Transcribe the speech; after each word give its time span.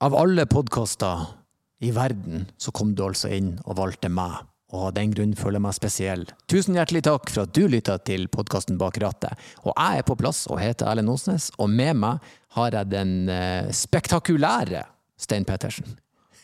Av 0.00 0.14
alle 0.16 0.46
podkaster 0.48 1.26
i 1.84 1.90
verden, 1.92 2.46
så 2.56 2.72
kom 2.72 2.94
du 2.96 3.02
altså 3.04 3.28
inn 3.36 3.50
og 3.66 3.76
valgte 3.76 4.08
meg, 4.08 4.46
og 4.72 4.86
av 4.86 4.94
den 4.96 5.10
grunn 5.12 5.34
føler 5.36 5.58
jeg 5.58 5.64
meg 5.66 5.76
spesiell. 5.76 6.22
Tusen 6.48 6.78
hjertelig 6.78 7.02
takk 7.04 7.28
for 7.28 7.42
at 7.42 7.52
du 7.52 7.66
lytta 7.68 7.98
til 8.08 8.24
podkasten 8.32 8.78
Bak 8.80 8.96
rattet. 9.04 9.36
Og 9.60 9.74
jeg 9.74 10.00
er 10.00 10.06
på 10.08 10.16
plass 10.16 10.46
og 10.48 10.56
heter 10.62 10.88
Erlend 10.88 11.12
Osnes, 11.12 11.50
og 11.60 11.68
med 11.68 12.00
meg 12.00 12.32
har 12.56 12.78
jeg 12.78 12.92
den 12.94 13.12
eh, 13.28 13.68
spektakulære 13.76 14.86
Stein 15.20 15.44
Pettersen. 15.44 15.92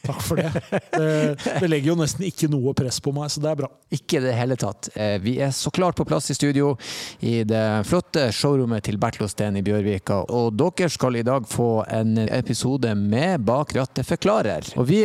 Takk 0.04 0.20
for 0.22 0.38
det. 0.38 0.50
det. 0.92 1.68
Legger 1.68 1.88
jo 1.92 1.96
nesten 1.98 2.26
ikke 2.28 2.48
noe 2.52 2.74
press 2.78 2.98
på 3.02 3.12
meg, 3.16 3.30
så 3.32 3.42
det 3.42 3.50
er 3.50 3.58
bra. 3.62 3.70
Ikke 3.95 4.18
i 4.20 4.24
det 4.26 4.34
hele 4.38 4.56
tatt. 4.60 4.90
Eh, 4.95 5.16
Vi 5.22 5.36
er 5.42 5.50
så 5.56 5.72
klart 5.74 5.96
på 5.98 6.06
plass 6.06 6.30
i 6.30 6.36
studio 6.36 6.74
i 7.26 7.40
det 7.48 7.62
flotte 7.88 8.28
showrommet 8.34 8.84
til 8.86 8.98
Bertlosten 9.02 9.59
i 9.59 9.64
Bjørvika. 9.66 10.20
Og 10.30 10.52
dere 10.59 10.90
skal 10.92 11.18
i 11.18 11.24
dag 11.27 11.48
få 11.50 11.70
en 11.90 12.18
episode 12.28 12.92
med 12.98 13.42
Bak 13.46 13.74
rattet 13.77 14.06
forklarer. 14.06 14.72
Og 14.78 14.86
vi, 14.90 15.02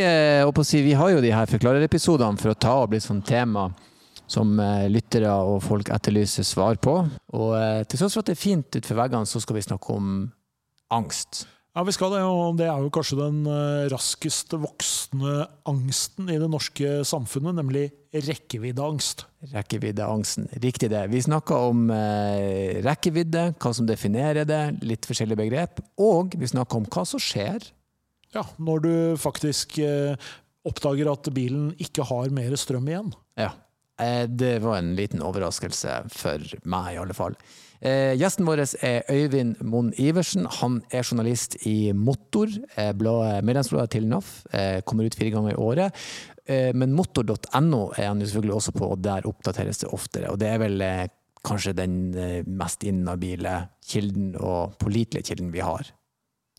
si, 0.68 0.84
vi 0.86 0.94
har 0.98 1.16
jo 1.16 1.24
de 1.24 1.34
her 1.34 1.50
forklarerepisodene 1.50 2.38
for 2.42 2.54
å 2.54 2.60
ta 2.68 2.76
opp 2.84 2.94
litt 2.94 3.06
sånn 3.08 3.24
tema 3.26 3.70
som 4.32 4.54
eh, 4.64 4.86
lyttere 4.92 5.32
og 5.44 5.60
folk 5.66 5.90
etterlyser 5.92 6.46
svar 6.48 6.78
på. 6.80 6.94
Og 7.36 7.50
eh, 7.58 7.82
til 7.90 8.00
tross 8.00 8.14
for 8.16 8.24
at 8.24 8.30
det 8.30 8.38
er 8.38 8.44
fint 8.44 8.70
utenfor 8.78 9.02
veggene, 9.02 9.28
så 9.28 9.42
skal 9.44 9.58
vi 9.58 9.66
snakke 9.66 9.98
om 9.98 10.14
angst. 10.94 11.46
Ja, 11.72 11.86
vi 11.88 11.94
skal 11.96 12.12
det, 12.12 12.22
og 12.28 12.58
det 12.60 12.66
er 12.68 12.82
jo 12.84 12.90
kanskje 12.92 13.16
den 13.22 13.46
eh, 13.48 13.86
raskest 13.94 14.52
voksende 14.60 15.46
angsten 15.72 16.28
i 16.28 16.36
det 16.42 16.50
norske 16.52 16.98
samfunnet, 17.08 17.56
nemlig 17.62 17.86
rekkeviddeangst. 18.12 19.24
Rekkeviddeangsten. 19.54 20.50
Riktig 20.60 20.90
det. 20.92 21.06
Vi 21.14 21.22
snakker 21.24 21.70
om 21.72 21.86
eh, 21.96 22.82
rekkevidde, 22.84 23.46
hva 23.56 23.72
som 23.78 23.88
definerer 23.88 24.44
det, 24.50 24.60
litt 24.84 25.08
forskjellige 25.08 25.40
begrep. 25.46 25.80
Og 26.04 26.36
vi 26.36 26.52
snakker 26.52 26.82
om 26.82 26.90
hva 26.92 27.06
som 27.08 27.24
skjer. 27.24 27.64
Ja, 28.36 28.44
når 28.60 28.84
du 28.84 28.94
faktisk 29.24 29.80
eh, 29.80 30.20
oppdager 30.68 31.08
at 31.14 31.32
bilen 31.32 31.72
ikke 31.80 32.04
har 32.12 32.36
mer 32.36 32.56
strøm 32.60 32.92
igjen. 32.92 33.16
Ja. 33.40 33.54
Eh, 34.02 34.26
det 34.28 34.58
var 34.64 34.82
en 34.82 34.92
liten 35.00 35.24
overraskelse 35.24 36.02
for 36.12 36.52
meg, 36.68 36.98
i 36.98 37.00
alle 37.00 37.16
fall. 37.16 37.40
Eh, 37.82 38.14
gjesten 38.20 38.46
vår 38.46 38.62
er 38.86 39.04
Øyvind 39.10 39.56
Moen 39.66 39.88
Iversen. 39.98 40.46
Han 40.60 40.82
er 40.94 41.02
journalist 41.02 41.56
i 41.66 41.92
Motor, 41.98 42.48
eh, 42.76 42.92
bladet- 42.94 43.44
medlemsbladet 43.44 43.90
til 43.96 44.06
NAF. 44.08 44.46
Eh, 44.54 44.82
kommer 44.86 45.06
ut 45.06 45.16
fire 45.16 45.32
ganger 45.32 45.52
i 45.52 45.56
året. 45.56 45.94
Eh, 46.48 46.72
men 46.74 46.94
motor.no 46.94 47.92
er 47.98 48.08
han 48.08 48.20
selvfølgelig 48.22 48.54
også 48.54 48.72
på, 48.78 48.92
og 48.92 49.02
der 49.02 49.22
oppdateres 49.26 49.80
det 49.80 49.90
oftere. 49.90 50.30
Og 50.32 50.38
det 50.40 50.48
er 50.48 50.60
vel 50.60 50.82
eh, 50.82 51.08
kanskje 51.44 51.74
den 51.76 52.14
eh, 52.16 52.44
mest 52.46 52.84
inhabile 52.84 53.70
kilden 53.88 54.36
og 54.40 54.78
pålitelige 54.78 55.24
kilden 55.32 55.52
vi 55.52 55.60
har. 55.66 55.82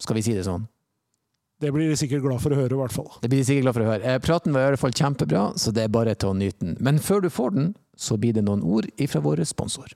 Skal 0.01 0.17
vi 0.17 0.23
si 0.23 0.35
det 0.35 0.45
sånn? 0.45 0.67
Det 1.63 1.71
blir 1.73 1.89
de 1.89 1.95
sikkert 1.95 2.23
glad 2.25 2.41
for 2.43 2.51
å 2.51 2.57
høre, 2.59 2.73
i 2.75 2.81
hvert 2.83 2.91
fall. 2.91 3.13
Det 3.23 3.31
blir 3.31 3.39
de 3.39 3.47
sikkert 3.47 3.63
glad 3.69 3.75
for 3.79 3.85
å 3.85 3.91
høre. 3.93 4.03
Eh, 4.05 4.19
Praten 4.19 4.53
var 4.53 4.67
i 4.67 4.71
hvert 4.73 4.83
fall 4.83 4.91
kjempebra, 4.99 5.45
så 5.55 5.71
det 5.73 5.85
er 5.85 5.89
bare 5.95 6.17
til 6.19 6.33
å 6.33 6.35
nyte 6.35 6.59
den. 6.67 6.77
Men 6.81 6.99
før 6.99 7.23
du 7.23 7.31
får 7.31 7.55
den, 7.55 7.75
så 7.97 8.19
blir 8.19 8.35
det 8.35 8.43
noen 8.43 8.65
ord 8.67 8.89
ifra 8.99 9.23
vår 9.23 9.45
sponsor. 9.47 9.87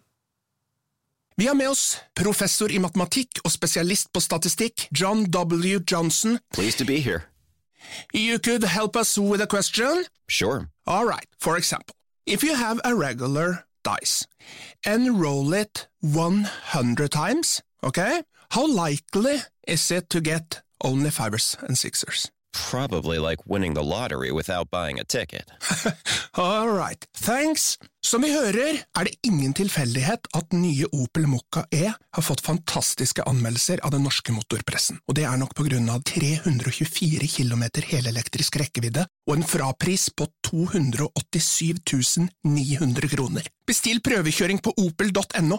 Vi 1.39 1.47
har 1.47 1.55
med 1.55 1.69
oss 1.69 1.99
professor 2.17 2.73
i 2.73 2.79
matematikk 2.81 3.43
og 3.45 3.53
spesialist 3.53 4.09
på 4.13 4.23
statistikk, 4.25 4.87
John 4.89 5.27
W. 5.35 5.83
Johnson. 5.85 6.39
Pleased 6.55 6.79
to 6.79 6.87
be 6.89 6.97
here. 7.01 7.27
You 8.15 8.39
could 8.39 8.65
help 8.65 8.97
us 8.97 9.19
with 9.19 9.43
a 9.43 9.47
question? 9.47 10.07
Sure. 10.29 10.69
All 10.87 11.05
right, 11.05 11.29
for 11.39 11.59
example, 11.59 11.95
if 12.27 12.43
you 12.43 12.55
have 12.55 12.81
a 12.85 12.95
regular 12.95 13.67
dice 13.85 14.27
and 14.87 15.21
roll 15.21 15.53
it 15.53 15.89
100 16.01 17.11
times, 17.11 17.63
okay, 17.85 18.23
how 18.51 18.67
likely 18.67 19.43
is 19.69 19.91
it 19.91 20.09
to 20.09 20.21
get 20.23 20.63
only 20.81 21.11
fivers 21.11 21.57
and 21.61 21.77
sixers? 21.77 22.31
Probably 22.71 23.19
like 23.19 23.43
winning 23.47 23.75
the 23.75 23.83
lottery 23.83 24.31
without 24.31 24.71
buying 24.71 24.99
a 24.99 25.05
ticket. 25.05 25.51
All 26.35 26.69
right, 26.69 27.05
thanks. 27.15 27.79
Som 28.07 28.23
vi 28.23 28.31
hører, 28.31 28.77
er 28.99 29.05
det 29.09 29.17
ingen 29.27 29.51
tilfeldighet 29.57 30.29
at 30.39 30.53
nye 30.55 30.87
Opel 30.95 31.27
Mokka 31.27 31.65
E 31.75 31.89
har 31.91 32.23
fått 32.23 32.45
fantastiske 32.45 33.25
anmeldelser 33.27 33.83
av 33.83 33.91
den 33.97 34.05
norske 34.07 34.31
motorpressen, 34.31 35.01
og 35.09 35.17
det 35.19 35.25
er 35.27 35.41
nok 35.41 35.57
på 35.59 35.67
grunn 35.67 35.91
av 35.91 36.05
324 36.07 37.27
km 37.27 37.65
helelektrisk 37.91 38.61
rekkevidde 38.63 39.09
og 39.27 39.35
en 39.35 39.47
frapris 39.47 40.09
på 40.15 40.29
287 40.47 42.29
900 42.47 43.11
kroner. 43.17 43.51
Bestill 43.67 43.99
prøvekjøring 44.07 44.63
på 44.63 44.77
opel.no. 44.87 45.59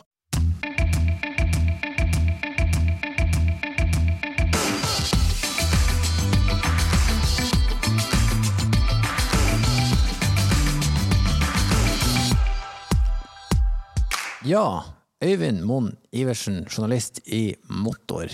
Ja, 14.45 14.83
Øyvind 15.23 15.63
Moen 15.65 15.95
Iversen, 16.13 16.59
journalist 16.69 17.23
i 17.25 17.55
Motor. 17.73 18.29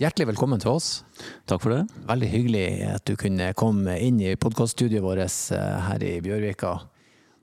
Hjertelig 0.00 0.30
velkommen 0.30 0.62
til 0.62 0.70
oss. 0.72 1.02
Takk 1.44 1.60
for 1.60 1.74
det. 1.74 1.82
Veldig 2.08 2.28
hyggelig 2.32 2.62
at 2.88 3.04
du 3.04 3.18
kunne 3.20 3.50
komme 3.58 3.98
inn 4.00 4.16
i 4.24 4.32
podkaststudioet 4.40 5.04
vårt 5.04 5.20
eh, 5.52 5.82
her 5.90 6.04
i 6.08 6.14
Bjørvika. 6.24 6.72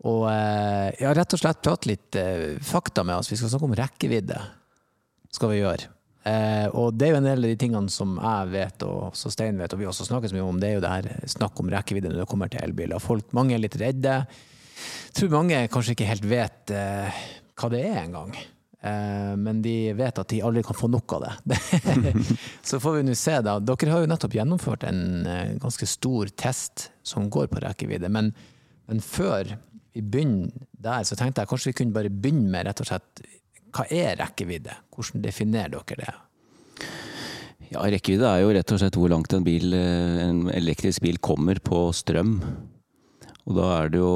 Og 0.09 0.25
eh, 0.31 0.89
ja, 1.03 1.13
rett 1.13 1.37
og 1.37 1.41
slett 1.43 1.61
prate 1.61 1.91
litt 1.91 2.17
eh, 2.17 2.57
fakta 2.65 3.05
med 3.05 3.19
oss. 3.19 3.29
Vi 3.29 3.37
skal 3.37 3.53
snakke 3.53 3.69
om 3.69 3.77
rekkevidde. 3.77 4.41
Skal 5.29 5.53
vi 5.53 5.61
gjøre. 5.61 5.93
Og 6.77 6.97
det 6.97 7.07
er 7.07 7.13
jo 7.13 7.19
en 7.21 7.27
del 7.29 7.45
av 7.45 7.51
de 7.53 7.57
tingene 7.61 7.93
som 7.93 8.17
jeg 8.17 8.49
vet, 8.51 8.83
og 8.85 9.15
som 9.17 9.31
Stein 9.33 9.57
vet, 9.57 9.71
og 9.73 9.79
vi 9.79 9.87
også 9.89 10.05
snakker 10.05 10.29
så 10.29 10.35
mye 10.35 10.45
om, 10.45 10.57
det 10.61 10.67
er 10.67 10.75
jo 10.75 10.81
det 10.83 10.91
her 10.91 11.29
snakk 11.31 11.61
om 11.61 11.69
rekkevidde 11.71 12.11
når 12.11 12.19
det 12.21 12.29
kommer 12.29 12.51
til 12.51 12.61
elbiler. 12.61 13.01
Folk, 13.01 13.31
mange 13.37 13.55
er 13.55 13.61
litt 13.63 13.77
redde. 13.79 14.17
Jeg 15.07 15.15
tror 15.15 15.31
mange 15.37 15.61
kanskje 15.71 15.95
ikke 15.95 16.09
helt 16.09 16.27
vet 16.29 16.73
hva 17.59 17.69
det 17.73 17.83
er 17.89 18.01
engang. 18.03 18.33
Eh, 18.79 19.33
men 19.39 19.59
de 19.63 19.91
vet 19.97 20.21
at 20.21 20.31
de 20.31 20.39
aldri 20.45 20.63
kan 20.63 20.77
få 20.77 20.87
nok 20.91 21.17
av 21.17 21.25
det. 21.25 21.59
så 22.69 22.79
får 22.79 22.99
vi 22.99 23.07
nå 23.09 23.15
se, 23.19 23.35
da. 23.45 23.57
Dere 23.59 23.91
har 23.93 24.05
jo 24.05 24.11
nettopp 24.11 24.37
gjennomført 24.39 24.85
en 24.87 25.01
eh, 25.27 25.57
ganske 25.59 25.89
stor 25.89 26.31
test 26.39 26.89
som 27.03 27.27
går 27.31 27.51
på 27.51 27.63
rekkevidde. 27.65 28.11
Men, 28.13 28.31
men 28.87 29.03
før 29.03 29.57
vi 29.95 30.05
begynner 30.05 30.53
der, 30.71 31.03
så 31.03 31.17
tenkte 31.19 31.43
jeg 31.43 31.51
kanskje 31.51 31.73
vi 31.73 31.77
kunne 31.81 31.97
bare 31.97 32.13
begynne 32.13 32.49
med 32.53 32.69
rett 32.69 32.83
og 32.85 32.89
slett 32.91 33.23
hva 33.75 33.85
er 33.93 34.15
rekkevidde? 34.17 34.73
Hvordan 34.95 35.21
definerer 35.21 35.75
dere 35.75 35.99
det? 36.01 36.15
Ja, 37.69 37.83
Rekkevidde 37.85 38.25
er 38.25 38.41
jo 38.41 38.53
rett 38.55 38.71
og 38.73 38.79
slett 38.81 38.95
hvor 38.97 39.11
langt 39.11 39.33
en, 39.35 39.43
bil, 39.45 39.75
eh, 39.77 40.21
en 40.23 40.47
elektrisk 40.49 41.03
bil 41.05 41.19
kommer 41.21 41.59
på 41.61 41.89
strøm. 41.93 42.39
Og 43.45 43.57
da 43.57 43.67
er 43.75 43.91
det 43.93 44.01
jo 44.01 44.13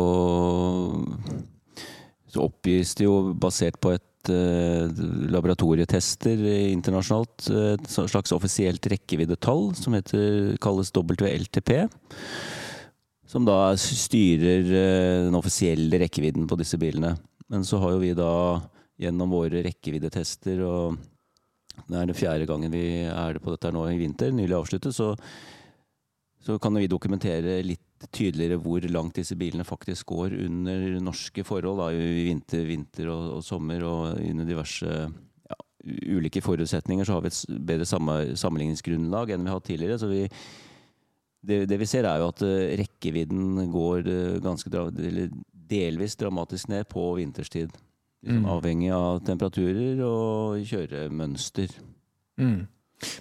Så 2.33 2.41
oppgis 2.47 2.95
det 2.97 3.05
jo 3.05 3.33
basert 3.37 3.77
på 3.83 3.91
et 3.93 4.31
eh, 4.33 4.89
laboratorietester 5.33 6.39
internasjonalt, 6.71 7.45
eh, 7.53 7.73
et 7.75 7.89
slags 7.93 8.33
offisielt 8.33 8.89
rekkeviddetall 8.89 9.69
som 9.77 9.93
heter, 9.93 10.55
kalles 10.63 10.89
WLTP. 10.95 11.75
Som 13.29 13.45
da 13.45 13.75
styrer 13.77 14.65
eh, 14.65 15.21
den 15.27 15.37
offisielle 15.37 16.01
rekkevidden 16.01 16.49
på 16.49 16.57
disse 16.57 16.79
bilene. 16.81 17.13
Men 17.53 17.65
så 17.67 17.77
har 17.83 17.93
jo 17.93 18.01
vi 18.01 18.13
da 18.17 18.33
gjennom 19.03 19.33
våre 19.33 19.61
rekkeviddetester, 19.65 20.61
og 20.65 20.97
det 21.85 21.99
er 21.99 22.09
den 22.09 22.17
fjerde 22.17 22.49
gangen 22.49 22.73
vi 22.73 23.03
er 23.09 23.37
på 23.41 23.53
dette 23.53 23.69
her 23.69 23.75
nå 23.77 23.85
i 23.91 23.99
vinter, 23.99 24.33
nylig 24.33 24.57
avsluttet, 24.57 24.95
så, 24.95 25.13
så 26.43 26.57
kan 26.59 26.75
vi 26.75 26.89
dokumentere 26.91 27.61
litt 27.63 28.07
tydeligere 28.11 28.59
hvor 28.59 28.83
langt 28.91 29.15
disse 29.15 29.37
bilene 29.39 29.63
faktisk 29.63 30.09
går 30.11 30.35
under 30.43 30.99
norske 31.03 31.45
forhold. 31.47 31.79
Da, 31.79 31.91
I 31.95 32.25
vinter, 32.27 32.65
vinter 32.67 33.11
og, 33.13 33.37
og 33.37 33.45
sommer 33.47 33.85
og 33.87 34.19
under 34.19 34.47
diverse 34.47 34.89
ja, 34.91 35.57
ulike 36.11 36.43
forutsetninger 36.43 37.07
så 37.07 37.15
har 37.15 37.23
vi 37.23 37.31
et 37.31 37.63
bedre 37.71 37.87
sammenligningsgrunnlag 37.87 39.31
enn 39.31 39.47
vi 39.47 39.53
har 39.53 39.61
hatt 39.61 39.71
tidligere. 39.71 40.01
så 40.01 40.11
vi 40.11 40.27
det, 41.43 41.63
det 41.67 41.79
vi 41.79 41.87
ser 41.87 42.07
er 42.07 42.21
jo 42.21 42.29
at 42.31 42.43
eh, 42.47 42.75
rekkevidden 42.79 43.65
går 43.71 44.05
eh, 44.07 44.37
ganske 44.43 44.83
delvis 45.51 46.15
dramatisk 46.19 46.69
ned 46.71 46.87
på 46.91 47.09
vinterstid. 47.19 47.71
Liksom 47.71 47.89
Mm. 48.23 48.45
Avhengig 48.47 48.91
av 48.95 49.17
temperaturer 49.27 49.99
og 50.07 50.61
kjøremønster. 50.63 51.73
Mm. 52.39 52.69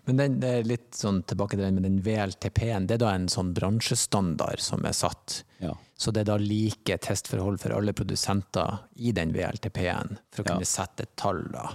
Men 0.06 0.17
den, 0.20 0.40
det 0.43 0.50
er 0.58 0.69
litt 0.69 0.90
sånn 0.99 1.23
tilbake 1.29 1.56
til 1.58 1.64
den 1.67 1.79
med 1.79 1.87
den 1.88 2.00
VLTP-en. 2.05 2.87
Det 2.88 2.96
er 2.99 3.02
da 3.05 3.12
en 3.14 3.29
sånn 3.32 3.52
bransjestandard 3.56 4.61
som 4.62 4.84
er 4.88 4.93
satt. 4.96 5.43
Ja. 5.62 5.75
Så 5.99 6.11
det 6.14 6.25
er 6.25 6.32
da 6.32 6.37
like 6.43 6.96
testforhold 7.05 7.61
for 7.62 7.75
alle 7.76 7.93
produsenter 7.94 8.81
i 8.99 9.12
den 9.14 9.32
VLTP-en, 9.34 10.17
for 10.34 10.43
å 10.43 10.46
Ja. 10.46 10.55
kunne 10.56 10.67
sette 10.69 11.06
et 11.06 11.17
tall, 11.17 11.44
da. 11.52 11.69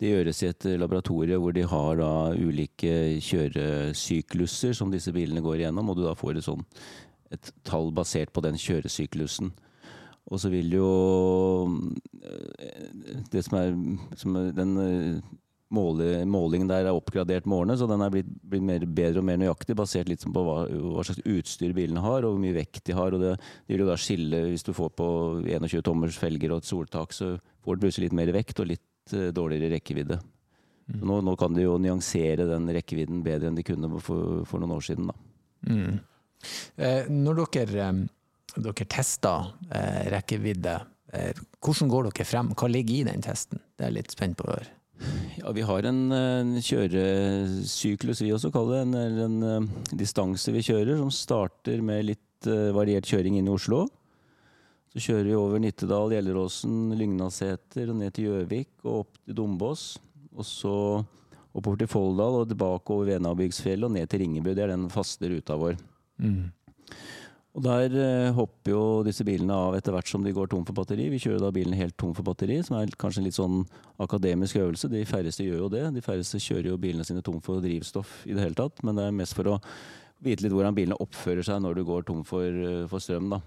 Det 0.00 0.10
gjøres 0.10 0.42
i 0.42 0.48
et 0.50 0.66
eh, 0.66 0.76
laboratorie 0.76 1.38
hvor 1.38 1.54
de 1.54 1.62
har 1.70 1.96
da 2.00 2.10
ulike 2.34 3.20
kjøresykluser 3.22 4.74
som 4.76 4.90
disse 4.92 5.12
bilene 5.14 5.40
går 5.44 5.60
igjennom, 5.62 5.90
og 5.92 5.96
du 6.00 6.02
da 6.04 6.14
får 6.18 6.36
et, 6.40 6.44
sånn, 6.46 6.64
et 7.30 7.52
tall 7.64 7.92
basert 7.94 8.32
på 8.34 8.42
den 8.44 8.58
kjøresyklusen. 8.60 9.52
Og 10.30 10.38
så 10.42 10.50
vil 10.52 10.68
jo 10.74 10.88
eh, 12.22 13.22
Det 13.32 13.42
som 13.46 13.56
er, 13.58 13.70
som 14.20 14.36
er 14.38 14.50
den 14.54 14.74
eh, 14.82 15.22
målingen 15.70 16.68
der 16.70 16.88
er 16.88 16.96
oppgradert 16.96 17.46
med 17.46 17.56
årene, 17.60 17.76
så 17.78 17.86
den 17.90 18.02
er 18.02 18.10
blitt, 18.12 18.30
blitt 18.42 18.64
mer, 18.66 18.84
bedre 18.90 19.22
og 19.22 19.26
mer 19.28 19.38
nøyaktig, 19.38 19.76
basert 19.78 20.10
litt 20.10 20.24
på 20.26 20.42
hva, 20.46 20.64
hva, 20.66 21.04
slags 21.06 21.22
utstyr 21.22 21.74
bilene 21.76 22.02
har, 22.02 22.26
og 22.26 22.34
hvor 22.34 22.42
mye 22.42 22.56
vekt 22.56 22.84
de 22.88 22.96
har. 22.98 23.14
og 23.14 23.22
Det, 23.22 23.36
det 23.38 23.76
vil 23.76 23.84
jo 23.84 23.90
da 23.90 23.98
skille 24.00 24.42
hvis 24.48 24.66
du 24.66 24.72
får 24.76 24.92
på 24.98 25.08
21 25.46 25.86
tommers 25.86 26.18
felger 26.18 26.54
og 26.54 26.64
et 26.64 26.70
soltak, 26.70 27.14
så 27.14 27.36
får 27.62 27.78
du 27.78 27.86
plutselig 27.86 28.10
litt 28.10 28.18
mer 28.18 28.34
vekt 28.34 28.62
og 28.62 28.70
litt 28.72 29.14
uh, 29.14 29.30
dårligere 29.36 29.76
rekkevidde. 29.76 30.20
Mm. 30.90 31.02
Nå, 31.06 31.20
nå, 31.22 31.36
kan 31.38 31.54
de 31.54 31.64
jo 31.64 31.78
nyansere 31.78 32.48
den 32.48 32.66
rekkevidden 32.74 33.22
bedre 33.22 33.50
enn 33.50 33.58
de 33.58 33.66
kunne 33.66 33.92
for, 34.02 34.42
for 34.48 34.62
noen 34.62 34.74
år 34.74 34.86
siden. 34.88 35.12
Mm. 35.68 36.00
Eh, 36.80 37.10
når 37.12 37.44
dere, 37.54 37.86
eh, 37.86 38.56
dere 38.56 38.88
tester 38.90 39.52
eh, 39.70 40.02
rekkevidde, 40.16 40.76
eh, 41.14 41.46
hvordan 41.62 41.92
går 41.92 42.10
dere 42.10 42.26
frem? 42.26 42.50
Hva 42.58 42.70
ligger 42.72 42.96
i 42.96 43.06
den 43.12 43.22
testen? 43.22 43.62
Det 43.76 43.86
er 43.86 43.92
jeg 43.92 44.00
litt 44.00 44.16
spent 44.16 44.38
på 44.40 44.48
å 44.48 44.54
høre. 44.56 44.79
Ja, 45.40 45.52
Vi 45.56 45.64
har 45.64 45.86
en, 45.88 46.00
en 46.12 46.50
kjøresyklus, 46.60 48.20
vi 48.20 48.32
også 48.34 48.50
kaller 48.52 48.80
det. 48.80 48.82
En, 48.88 48.94
en, 48.98 49.22
en, 49.26 49.46
eh, 49.48 49.94
distanse 49.96 50.52
vi 50.52 50.64
kjører, 50.66 50.98
som 51.00 51.12
starter 51.14 51.80
med 51.84 52.04
litt 52.10 52.48
uh, 52.48 52.70
variert 52.76 53.08
kjøring 53.08 53.38
inn 53.38 53.48
i 53.48 53.54
Oslo. 53.54 53.86
Så 54.90 55.00
kjører 55.04 55.28
vi 55.28 55.38
over 55.38 55.62
Nittedal, 55.62 56.12
Gjelleråsen, 56.12 56.92
Lygnaseter 56.98 57.92
og 57.92 58.00
ned 58.00 58.14
til 58.16 58.28
Gjøvik 58.28 58.72
og 58.84 59.04
opp 59.04 59.20
til 59.22 59.36
Dombås. 59.38 59.84
Og 60.34 60.46
så 60.46 60.74
oppover 61.54 61.80
til 61.80 61.90
Folldal 61.90 62.40
og 62.40 62.48
tilbake 62.50 62.94
over 62.94 63.12
Venabygdsfjellet 63.12 63.86
og 63.86 63.94
ned 63.94 64.10
til 64.10 64.24
Ringebu. 64.24 64.50
Det 64.54 64.64
er 64.66 64.74
den 64.74 64.88
faste 64.90 65.30
ruta 65.30 65.56
vår. 65.60 65.78
Mm. 66.20 66.50
Og 67.50 67.64
Der 67.64 67.94
eh, 67.98 68.32
hopper 68.36 68.70
jo 68.70 68.82
disse 69.02 69.24
bilene 69.26 69.54
av 69.56 69.74
etter 69.74 69.94
hvert 69.94 70.06
som 70.06 70.22
de 70.22 70.32
går 70.34 70.52
tom 70.52 70.62
for 70.66 70.76
batteri. 70.76 71.08
Vi 71.10 71.18
kjører 71.18 71.42
da 71.42 71.50
bilen 71.54 71.74
helt 71.74 71.96
tom 71.98 72.12
for 72.14 72.26
batteri, 72.26 72.60
som 72.62 72.76
er 72.78 72.92
kanskje 72.94 73.24
en 73.24 73.26
litt 73.26 73.38
sånn 73.38 73.64
akademisk 74.00 74.60
øvelse. 74.60 74.90
De 74.92 75.02
færreste 75.08 75.46
gjør 75.46 75.64
jo 75.64 75.70
det. 75.74 75.82
De 75.96 76.04
færreste 76.04 76.38
kjører 76.38 76.70
jo 76.70 76.78
bilene 76.80 77.06
sine 77.06 77.24
tom 77.26 77.40
for 77.42 77.62
drivstoff 77.64 78.20
i 78.28 78.36
det 78.36 78.44
hele 78.44 78.58
tatt. 78.58 78.84
Men 78.86 79.00
det 79.00 79.08
er 79.08 79.16
mest 79.18 79.34
for 79.34 79.50
å 79.50 79.58
vite 80.22 80.44
litt 80.44 80.54
hvordan 80.54 80.76
bilene 80.76 81.00
oppfører 81.02 81.42
seg 81.46 81.64
når 81.64 81.80
du 81.80 81.88
går 81.88 82.06
tom 82.06 82.22
for, 82.28 82.46
eh, 82.46 82.86
for 82.90 83.02
strøm. 83.02 83.32
da. 83.34 83.42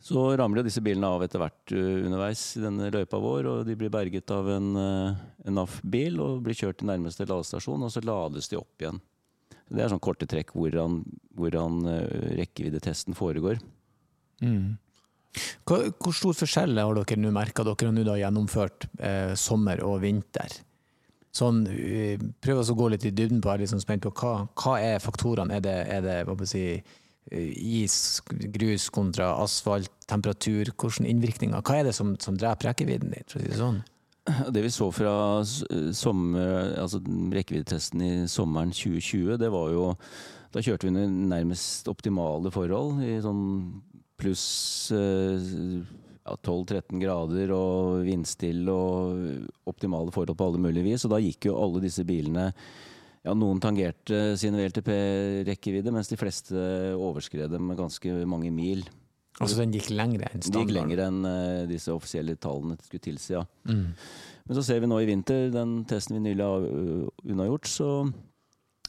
Så 0.00 0.20
ramler 0.36 0.60
jo 0.60 0.68
disse 0.68 0.80
bilene 0.84 1.08
av 1.12 1.22
etter 1.22 1.42
hvert 1.42 1.72
uh, 1.76 2.06
underveis 2.06 2.40
i 2.56 2.62
denne 2.62 2.88
løypa 2.88 3.18
vår, 3.20 3.48
og 3.50 3.66
de 3.68 3.74
blir 3.76 3.92
berget 3.92 4.32
av 4.32 4.48
en, 4.48 4.70
uh, 4.72 5.18
en 5.44 5.58
NAF-bil 5.60 6.16
og 6.24 6.40
blir 6.46 6.56
kjørt 6.56 6.80
til 6.80 6.88
nærmeste 6.88 7.26
ladestasjon, 7.28 7.84
og 7.84 7.92
så 7.92 8.00
lades 8.00 8.48
de 8.48 8.56
opp 8.56 8.80
igjen. 8.80 9.02
Det 9.70 9.84
er 9.84 9.92
sånn 9.92 10.02
korte 10.02 10.26
trekk 10.30 10.54
hvordan, 10.56 11.00
hvordan 11.38 11.82
uh, 11.86 12.30
rekkeviddetesten 12.40 13.16
foregår. 13.18 13.60
Mm. 14.42 14.78
Hvor, 15.68 16.14
stor 16.16 16.34
forskjell 16.34 16.80
har 16.80 16.96
dere 16.98 17.20
nå 17.20 17.30
merka? 17.34 17.62
Dere 17.66 17.90
har 17.90 17.94
nå 17.94 18.16
gjennomført 18.18 18.88
eh, 18.98 19.36
sommer 19.38 19.82
og 19.86 20.00
vinter. 20.02 20.56
Sånn, 21.30 21.60
prøv 22.42 22.64
å 22.64 22.74
gå 22.74 22.88
litt 22.90 23.06
i 23.06 23.12
dybden 23.14 23.38
på, 23.38 23.52
jeg 23.52 23.60
er 23.60 23.62
liksom 23.62 23.82
spent 23.84 24.02
på 24.02 24.10
hva, 24.18 24.32
hva 24.58 24.72
er 24.82 24.98
faktorene? 24.98 25.60
Er 25.60 25.62
det, 25.62 25.76
er 25.94 26.02
det 26.02 26.16
hva 26.26 26.34
si, 26.48 26.64
is, 27.30 28.18
grus 28.56 28.88
kontra 28.90 29.28
asfalt, 29.38 29.92
temperatur? 30.10 30.72
Hvilke 30.74 31.06
innvirkninger? 31.06 31.62
Hva 31.62 31.78
er 31.78 31.86
det 31.86 31.94
som, 31.94 32.16
som 32.18 32.38
dreper 32.40 32.72
rekkevidden 32.72 33.14
din? 33.14 33.82
Det 34.54 34.64
vi 34.64 34.72
så 34.72 34.90
fra 34.92 35.12
sommer, 35.96 36.74
altså 36.80 37.00
rekkeviddetesten 37.34 38.04
i 38.04 38.12
sommeren 38.30 38.74
2020, 38.74 39.38
det 39.40 39.50
var 39.52 39.72
jo 39.74 39.86
Da 40.50 40.62
kjørte 40.64 40.86
vi 40.86 40.92
under 40.92 41.06
nærmest 41.30 41.88
optimale 41.88 42.50
forhold. 42.50 43.02
I 43.06 43.20
sånn 43.22 43.44
pluss 44.20 44.44
ja, 44.90 46.34
12-13 46.34 47.00
grader 47.00 47.52
og 47.54 48.02
vindstille 48.04 48.74
og 48.74 49.70
optimale 49.70 50.12
forhold 50.14 50.36
på 50.36 50.48
alle 50.50 50.62
mulige 50.66 50.88
vis. 50.90 51.06
Og 51.06 51.14
da 51.14 51.22
gikk 51.22 51.48
jo 51.48 51.58
alle 51.62 51.82
disse 51.84 52.04
bilene 52.06 52.50
ja, 53.20 53.34
Noen 53.36 53.60
tangerte 53.60 54.32
sin 54.40 54.56
VLTP-rekkevidde, 54.56 55.92
mens 55.92 56.08
de 56.08 56.16
fleste 56.16 56.56
overskred 56.96 57.52
dem 57.52 57.66
med 57.68 57.78
ganske 57.78 58.22
mange 58.28 58.52
mil. 58.54 58.86
Altså 59.40 59.60
den 59.62 59.72
gikk 59.72 59.88
lengre 59.94 60.28
enn 60.28 60.42
standard? 60.42 60.52
De 60.52 60.60
gikk 60.66 60.76
lengre 60.76 61.06
enn 61.08 61.20
uh, 61.24 61.68
disse 61.70 61.92
offisielle 61.94 62.36
tallene 62.36 62.76
skulle 62.84 63.04
tilsi, 63.06 63.32
ja. 63.38 63.44
Mm. 63.68 63.86
Men 64.46 64.58
så 64.58 64.64
ser 64.66 64.82
vi 64.82 64.90
nå 64.90 64.98
i 65.00 65.08
vinter, 65.08 65.46
den 65.54 65.78
testen 65.88 66.18
vi 66.18 66.24
nylig 66.28 66.44
har 66.44 66.66
uh, 66.66 67.06
unnagjort, 67.24 67.70
så 67.70 67.90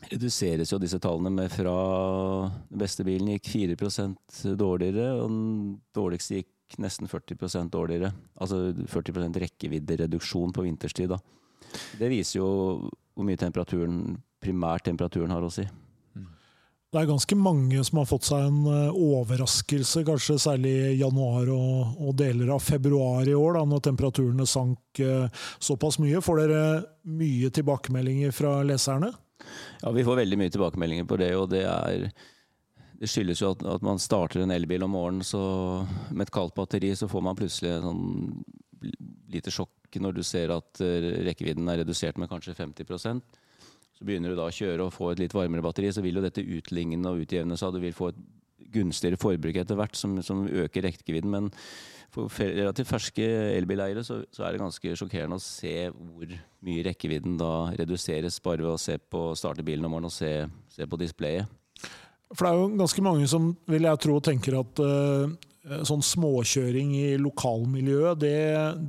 reduseres 0.09 0.71
jo 0.73 0.79
disse 0.81 0.99
tallene 1.01 1.31
med 1.35 1.51
fra 1.53 1.75
den 2.49 2.81
beste 2.81 3.05
bilen 3.07 3.35
gikk 3.35 3.51
4 3.53 3.77
dårligere, 4.57 5.11
og 5.21 5.29
den 5.29 5.43
dårligste 5.95 6.41
gikk 6.41 6.79
nesten 6.81 7.07
40% 7.11 7.71
dårligere. 7.71 8.11
Altså 8.41 8.71
40% 8.73 9.39
rekkeviddereduksjon 9.43 10.53
på 10.55 10.65
vinterstid. 10.65 11.09
da. 11.09 11.19
Det 11.99 12.09
viser 12.11 12.39
jo 12.39 12.49
hvor 13.13 13.27
mye 13.27 13.39
temperaturen, 13.39 14.17
primært 14.41 14.87
temperaturen 14.87 15.31
har 15.31 15.43
å 15.43 15.51
si. 15.51 15.65
Det 16.91 16.99
er 16.99 17.07
ganske 17.07 17.35
mange 17.39 17.83
som 17.87 18.01
har 18.01 18.07
fått 18.09 18.25
seg 18.27 18.49
en 18.49 18.65
eh, 18.67 18.97
overraskelse, 18.99 20.01
kanskje 20.07 20.35
særlig 20.43 20.73
i 20.89 20.97
januar 20.99 21.47
og, 21.55 21.93
og 22.03 22.17
deler 22.19 22.51
av 22.51 22.59
februar 22.65 23.23
i 23.23 23.35
år, 23.37 23.55
da, 23.55 23.61
når 23.63 23.85
temperaturene 23.85 24.47
sank 24.49 24.99
uh, 24.99 25.45
såpass 25.63 26.01
mye. 26.03 26.19
Får 26.19 26.41
dere 26.41 26.65
mye 27.07 27.47
tilbakemeldinger 27.55 28.35
fra 28.35 28.57
leserne? 28.67 29.13
Ja, 29.79 29.93
vi 29.95 30.03
får 30.03 30.19
veldig 30.19 30.41
mye 30.41 30.51
tilbakemeldinger 30.51 31.07
på 31.07 31.19
det, 31.21 31.31
og 31.39 31.47
det 31.53 31.63
er 31.63 32.09
det 33.01 33.09
skyldes 33.09 33.39
jo 33.41 33.53
at, 33.55 33.63
at 33.65 33.81
man 33.87 33.97
starter 33.97 34.43
en 34.43 34.51
elbil 34.53 34.83
om 34.85 34.91
morgenen, 34.93 35.23
så 35.25 35.39
med 36.11 36.27
et 36.27 36.33
kaldt 36.35 36.53
batteri 36.59 36.91
så 36.93 37.07
får 37.09 37.23
man 37.25 37.39
plutselig 37.39 37.71
et 37.71 37.87
sånn 37.87 38.03
lite 39.31 39.53
sjokk 39.53 39.95
når 40.03 40.19
du 40.19 40.21
ser 40.27 40.51
at 40.53 40.83
eh, 40.83 41.07
rekkevidden 41.25 41.71
er 41.71 41.81
redusert 41.81 42.19
med 42.19 42.29
kanskje 42.29 42.53
50 42.59 43.23
så 44.01 44.07
begynner 44.09 44.33
du 44.33 44.39
da 44.39 44.47
å 44.49 44.53
kjøre 44.53 44.87
og 44.87 44.95
få 44.95 45.11
et 45.11 45.19
litt 45.21 45.33
varmere 45.37 45.61
batteri, 45.61 45.91
så 45.93 46.01
vil 46.01 46.15
jo 46.17 46.23
dette 46.25 46.41
utligne 46.41 47.05
og 47.05 47.21
utjevne 47.21 47.53
seg. 47.59 47.75
Du 47.75 47.83
vil 47.83 47.93
få 47.93 48.07
et 48.09 48.21
gunstigere 48.73 49.19
forbruk 49.21 49.59
etter 49.61 49.77
hvert, 49.77 49.93
som, 49.99 50.15
som 50.25 50.47
øker 50.49 50.87
rekkevidden. 50.87 51.29
Men 51.29 51.51
for 52.09 52.33
relativt 52.41 52.89
ferske 52.89 53.27
elbileiere 53.59 54.01
så, 54.07 54.23
så, 54.33 54.47
er 54.47 54.55
det 54.55 54.63
ganske 54.63 54.95
sjokkerende 54.97 55.37
å 55.37 55.43
se 55.43 55.75
hvor 55.93 56.33
mye 56.65 56.87
rekkevidden 56.89 57.37
da 57.37 57.53
reduseres, 57.77 58.41
bare 58.41 58.65
ved 58.65 58.73
å 58.73 58.81
se 58.81 58.97
på, 58.97 59.29
starte 59.37 59.65
bilen 59.67 59.85
om 59.85 59.93
morgenen 59.93 60.09
og 60.09 60.17
se, 60.17 60.33
se 60.73 60.89
på 60.89 60.99
displayet. 60.99 61.59
For 62.31 62.47
det 62.47 62.49
er 62.55 62.59
jo 62.63 62.67
ganske 62.81 63.05
mange 63.05 63.29
som 63.29 63.53
vil 63.69 63.85
jeg 63.85 64.01
tro 64.01 64.17
tenker 64.23 64.57
at 64.63 64.81
Eh, 64.81 65.37
sånn 65.61 66.01
småkjøring 66.01 66.93
i 66.97 67.07
lokalmiljøet, 67.21 68.19
det, 68.21 68.37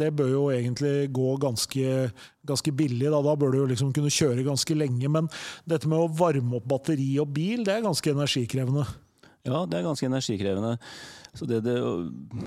det, 0.00 0.10
bør 0.16 0.30
jo 0.32 0.44
egentlig 0.54 1.10
gå 1.12 1.34
ganske, 1.42 2.10
ganske 2.48 2.72
billig. 2.76 3.10
Da. 3.12 3.20
da. 3.20 3.34
bør 3.36 3.52
du 3.52 3.58
jo 3.60 3.70
liksom 3.74 3.92
kunne 3.92 4.12
kjøre 4.12 4.46
ganske 4.46 4.76
lenge. 4.76 5.10
Men 5.12 5.28
dette 5.69 5.90
med 5.90 6.00
å 6.00 6.12
varme 6.16 6.56
opp 6.58 6.70
batteri 6.72 7.10
og 7.20 7.34
bil, 7.36 7.66
det 7.66 7.76
er 7.76 7.84
ganske 7.84 8.14
energikrevende. 8.14 8.86
Ja, 9.43 9.64
det 9.67 9.81
er 9.81 9.84
ganske 9.88 10.06
energikrevende. 10.06 10.79
Så 11.34 11.48
det 11.48 11.62
det 11.64 11.74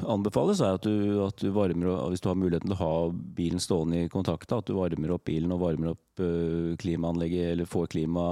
anbefales, 0.07 0.61
er 0.61 0.77
at 0.77 0.85
du, 0.85 1.21
at 1.25 1.39
du 1.41 1.49
varmer 1.53 1.89
opp, 1.91 2.09
hvis 2.13 2.21
du 2.21 2.29
har 2.29 2.37
muligheten 2.37 2.69
til 2.69 2.77
å 2.77 2.81
ha 2.81 2.97
bilen 3.37 3.61
stående 3.61 4.03
i 4.05 4.11
kontakt, 4.13 4.53
at 4.53 4.69
du 4.69 4.77
varmer 4.77 5.13
opp 5.15 5.25
bilen 5.27 5.53
og 5.53 5.63
varmer 5.65 5.93
opp 5.95 6.21
uh, 6.21 6.73
klimaanlegget, 6.81 7.51
eller 7.53 7.69
får 7.69 7.89
klima 7.93 8.25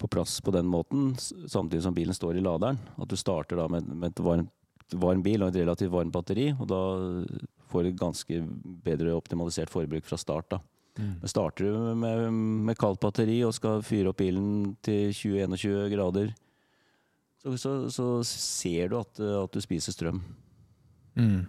på 0.00 0.10
plass 0.12 0.38
på 0.44 0.52
den 0.54 0.68
måten, 0.70 1.14
samtidig 1.18 1.82
som 1.84 1.96
bilen 1.96 2.16
står 2.16 2.38
i 2.38 2.44
laderen. 2.44 2.78
At 3.00 3.10
du 3.10 3.16
starter 3.18 3.58
da 3.58 3.66
med, 3.72 3.88
med 3.88 4.12
et 4.12 4.22
varmt 4.24 4.52
varm 4.92 5.22
bil 5.24 5.42
og 5.42 5.50
et 5.50 5.62
relativt 5.62 5.92
varmt 5.94 6.12
batteri, 6.14 6.50
og 6.52 6.68
da 6.70 6.80
får 7.72 7.86
du 7.86 7.98
ganske 7.98 8.40
bedre 8.84 9.16
optimalisert 9.16 9.72
forbruk 9.72 10.06
fra 10.06 10.18
start. 10.20 10.50
da. 10.54 10.60
Mm. 10.98 11.14
Men 11.20 11.30
starter 11.30 11.64
du 11.64 11.94
med, 11.98 12.28
med 12.68 12.78
kaldt 12.78 13.00
batteri 13.02 13.40
og 13.46 13.54
skal 13.56 13.82
fyre 13.82 14.12
opp 14.12 14.20
bilen 14.20 14.76
til 14.84 15.10
20-21 15.10 15.88
grader, 15.94 16.30
så, 17.44 17.56
så, 17.60 17.72
så, 17.92 18.06
ser 18.24 18.88
du 18.88 19.00
at, 19.02 19.20
at 19.20 19.52
du 19.52 19.60
spiser 19.60 19.92
strøm. 19.92 20.22
Mm. 21.18 21.42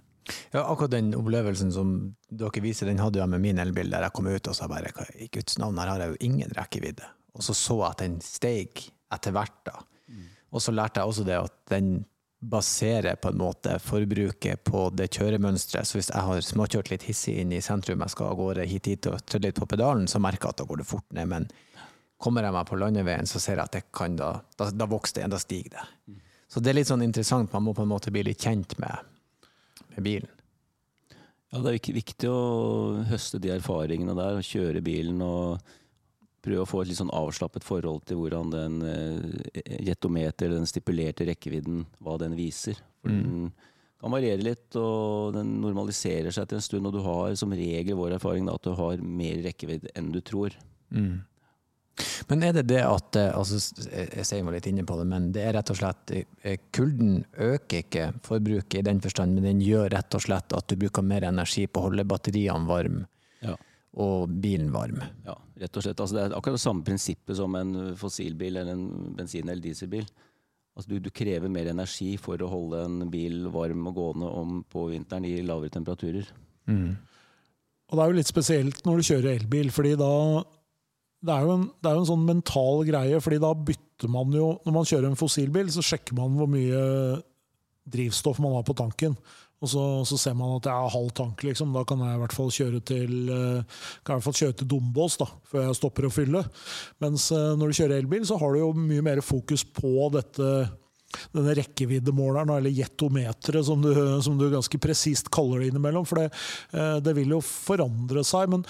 Ja, 0.52 0.66
akkurat 0.66 0.92
den 0.92 1.14
opplevelsen 1.16 1.70
som 1.72 1.94
dere 2.28 2.64
viser, 2.64 2.90
den 2.90 3.00
hadde 3.00 3.22
jeg 3.22 3.32
med 3.32 3.44
min 3.44 3.62
elbil, 3.62 3.94
der 3.94 4.04
jeg 4.04 4.16
kom 4.18 4.28
ut 4.28 4.50
og 4.50 4.58
sa 4.58 4.68
bare 4.68 4.92
i 5.22 5.30
Guds 5.32 5.60
navn, 5.62 5.78
her 5.80 5.94
har 5.94 6.04
jeg 6.04 6.16
jo 6.16 6.20
ingen 6.28 6.52
rekkevidde. 6.58 7.08
Og 7.38 7.46
så 7.46 7.56
så 7.56 7.78
jeg 7.84 7.92
at 7.92 8.04
den 8.04 8.18
steg 8.26 8.84
etter 9.14 9.36
hvert. 9.36 9.56
da. 9.70 9.78
Mm. 10.10 10.28
Og 10.52 10.66
så 10.66 10.74
lærte 10.76 11.00
jeg 11.00 11.14
også 11.14 11.28
det 11.28 11.38
at 11.38 11.56
den 11.72 11.94
basere 12.50 13.16
på 13.22 13.32
en 13.32 13.40
måte 13.40 13.78
forbruket 13.82 14.64
på 14.68 14.88
det 14.94 15.10
kjøremønsteret. 15.16 15.88
Så 15.88 15.98
hvis 15.98 16.12
jeg 16.12 16.26
har 16.28 16.44
småkjørt 16.46 16.92
litt 16.94 17.06
hissig 17.08 17.38
inn 17.42 17.54
i 17.56 17.62
sentrum, 17.64 18.04
jeg 18.04 18.14
skal 18.14 18.32
av 18.32 18.40
gårde 18.40 18.68
hit 18.70 18.90
hit 18.92 19.10
og 19.12 19.24
trødd 19.26 19.48
litt 19.48 19.60
på 19.60 19.70
pedalen, 19.72 20.06
så 20.12 20.22
merker 20.24 20.50
jeg 20.50 20.56
at 20.56 20.62
da 20.62 20.68
går 20.70 20.82
det 20.82 20.90
fort 20.90 21.08
ned. 21.18 21.32
Men 21.32 21.48
kommer 22.22 22.46
jeg 22.46 22.56
meg 22.56 22.70
på 22.70 22.80
landeveien, 22.82 23.30
så 23.30 23.42
ser 23.42 23.60
jeg 23.60 23.66
at 23.66 23.78
det 23.78 23.84
kan 23.96 24.18
da 24.20 24.36
Da, 24.58 24.70
da 24.72 24.88
vokser 24.90 25.22
det, 25.22 25.32
da 25.34 25.42
stiger 25.42 25.78
det. 25.78 26.20
Så 26.52 26.62
det 26.62 26.72
er 26.72 26.80
litt 26.80 26.92
sånn 26.92 27.04
interessant, 27.04 27.52
man 27.54 27.66
må 27.66 27.74
på 27.76 27.84
en 27.84 27.92
måte 27.92 28.14
bli 28.14 28.24
litt 28.24 28.44
kjent 28.46 28.78
med, 28.80 29.16
med 29.96 30.06
bilen. 30.06 30.32
Ja, 31.52 31.62
det 31.64 31.72
er 31.72 31.96
viktig 31.96 32.30
å 32.30 33.04
høste 33.10 33.40
de 33.42 33.52
erfaringene 33.56 34.16
der, 34.18 34.38
og 34.38 34.46
kjøre 34.46 34.84
bilen 34.86 35.22
og 35.24 35.62
prøve 36.46 36.64
å 36.64 36.70
få 36.70 36.84
et 36.84 36.92
litt 36.92 37.02
sånn 37.02 37.14
avslappet 37.14 37.66
forhold 37.66 38.06
til 38.10 38.22
hvordan 38.22 38.52
den 38.54 38.82
uh, 38.86 39.62
jetometer, 39.84 40.54
den 40.54 40.70
stipulerte 40.70 41.28
rekkevidden, 41.28 41.86
hva 42.00 42.20
den 42.22 42.38
viser. 42.38 42.80
For 43.04 43.14
mm. 43.14 43.24
den 43.24 43.54
kan 44.02 44.14
variere 44.14 44.44
litt, 44.46 44.68
og 44.80 45.36
den 45.36 45.56
normaliserer 45.64 46.34
seg 46.36 46.50
til 46.50 46.60
en 46.60 46.66
stund. 46.66 46.90
Og 46.90 46.98
du 46.98 47.02
har 47.06 47.38
som 47.40 47.54
regel 47.56 47.98
vår 47.98 48.20
erfaring 48.20 48.48
da, 48.48 48.58
at 48.58 48.68
du 48.68 48.76
har 48.78 49.02
mer 49.02 49.42
rekkevidde 49.46 49.94
enn 49.98 50.12
du 50.14 50.22
tror. 50.26 50.56
Men 52.28 52.44
er 52.44 52.56
det 52.58 52.66
det 52.68 52.82
at 52.84 53.16
eh, 53.20 53.32
altså, 53.32 53.60
Jeg 53.88 54.28
sier 54.28 54.44
meg 54.46 54.58
litt 54.58 54.68
inne 54.72 54.86
på 54.88 54.98
det, 55.00 55.06
men 55.10 55.30
det 55.36 55.46
er 55.46 55.56
rett 55.58 55.72
og 55.72 55.80
slett 55.80 56.12
eh, 56.12 56.58
Kulden 56.76 57.22
øker 57.32 57.84
ikke 57.84 58.10
forbruket 58.26 58.82
i 58.82 58.86
den 58.90 59.02
forstand, 59.04 59.38
men 59.38 59.48
den 59.48 59.64
gjør 59.64 59.90
rett 59.96 60.18
og 60.18 60.26
slett 60.26 60.56
at 60.56 60.68
du 60.70 60.76
bruker 60.80 61.06
mer 61.06 61.28
energi 61.28 61.66
på 61.68 61.82
å 61.82 61.90
holde 61.90 62.08
batteriene 62.08 62.68
varme 62.70 63.06
Ja. 63.46 63.56
og 64.02 64.32
bilen 64.44 64.72
varm. 64.74 65.02
Ja, 65.26 65.38
rett 65.62 65.78
og 65.78 65.86
slett. 65.86 66.00
Altså, 66.04 66.16
det 66.18 66.24
er 66.26 66.36
akkurat 66.38 66.58
det 66.60 66.66
samme 66.66 66.86
prinsippet 66.88 67.38
som 67.40 67.56
en 67.60 67.74
fossilbil 68.00 68.58
eller 68.62 68.76
en 68.76 69.14
bensin- 69.18 69.48
eller 69.50 69.64
dieselbil. 69.64 70.08
Altså, 70.76 70.90
du, 70.92 70.98
du 71.00 71.12
krever 71.16 71.52
mer 71.52 71.70
energi 71.72 72.16
for 72.20 72.42
å 72.44 72.50
holde 72.52 72.82
en 72.84 73.10
bil 73.12 73.46
varm 73.54 73.86
og 73.88 73.96
gående 73.96 74.32
om 74.42 74.58
på 74.68 74.90
vinteren 74.92 75.28
i 75.30 75.38
lavere 75.46 75.72
temperaturer. 75.72 76.28
Og 77.86 77.94
det 77.96 78.04
er 78.04 78.12
jo 78.12 78.18
litt 78.18 78.32
spesielt 78.32 78.82
når 78.86 79.00
du 79.00 79.08
kjører 79.08 79.32
elbil, 79.38 79.72
fordi 79.72 79.94
da 80.00 80.12
det 81.26 81.34
er, 81.34 81.48
en, 81.50 81.64
det 81.82 81.90
er 81.90 81.96
jo 81.96 82.02
en 82.04 82.10
sånn 82.12 82.26
mental 82.28 82.84
greie, 82.86 83.22
fordi 83.24 83.40
da 83.42 83.54
bytter 83.58 84.12
man 84.12 84.34
jo 84.36 84.50
Når 84.66 84.74
man 84.76 84.86
kjører 84.86 85.08
en 85.08 85.18
fossilbil, 85.18 85.72
så 85.74 85.82
sjekker 85.82 86.14
man 86.18 86.36
hvor 86.38 86.50
mye 86.52 86.82
drivstoff 87.90 88.42
man 88.44 88.54
har 88.58 88.66
på 88.68 88.76
tanken. 88.78 89.16
Og 89.66 89.72
så, 89.72 89.84
så 90.06 90.20
ser 90.22 90.38
man 90.38 90.56
at 90.60 90.70
jeg 90.70 90.78
har 90.86 90.94
halv 90.94 91.12
tank, 91.18 91.42
liksom. 91.48 91.74
Da 91.74 91.82
kan 91.88 92.04
jeg 92.06 92.18
i 92.18 92.22
hvert 92.22 92.38
fall 92.38 92.52
kjøre 92.54 92.82
til 92.86 93.32
eh, 93.34 93.84
til 94.06 94.70
Dombås 94.70 95.18
da, 95.22 95.28
før 95.50 95.66
jeg 95.68 95.78
stopper 95.80 96.08
å 96.08 96.14
fylle. 96.14 96.44
Mens 97.02 97.32
eh, 97.34 97.54
når 97.58 97.72
du 97.72 97.78
kjører 97.80 97.98
elbil, 97.98 98.26
så 98.30 98.38
har 98.42 98.54
du 98.54 98.62
jo 98.62 98.74
mye 98.78 99.06
mer 99.06 99.24
fokus 99.26 99.66
på 99.66 100.10
dette 100.14 100.52
denne 101.32 101.54
rekkeviddemåleren, 101.56 102.52
eller 102.58 102.74
jetometeret, 102.76 103.64
som 103.64 103.84
som 104.24 104.38
du 104.38 104.50
ganske 104.52 104.80
presist 104.84 105.30
kaller 105.34 105.64
det 105.64 105.72
innimellom. 105.72 106.06
For 106.08 106.20
det, 106.20 106.30
eh, 106.76 107.00
det 107.04 107.16
vil 107.18 107.38
jo 107.38 107.42
forandre 107.46 108.26
seg. 108.28 108.52
Men 108.52 108.66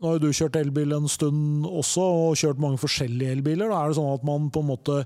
nå 0.00 0.08
har 0.08 0.16
jo 0.16 0.28
du 0.30 0.36
kjørt 0.36 0.56
elbil 0.56 0.94
en 0.96 1.10
stund 1.10 1.66
også, 1.68 2.00
og 2.00 2.38
kjørt 2.40 2.62
mange 2.62 2.80
forskjellige 2.80 3.34
elbiler. 3.36 3.68
Da 3.68 3.82
er 3.82 3.90
det 3.90 3.98
sånn 3.98 4.14
at 4.14 4.24
man 4.24 4.48
på 4.52 4.62
en 4.62 4.70
måte 4.70 5.02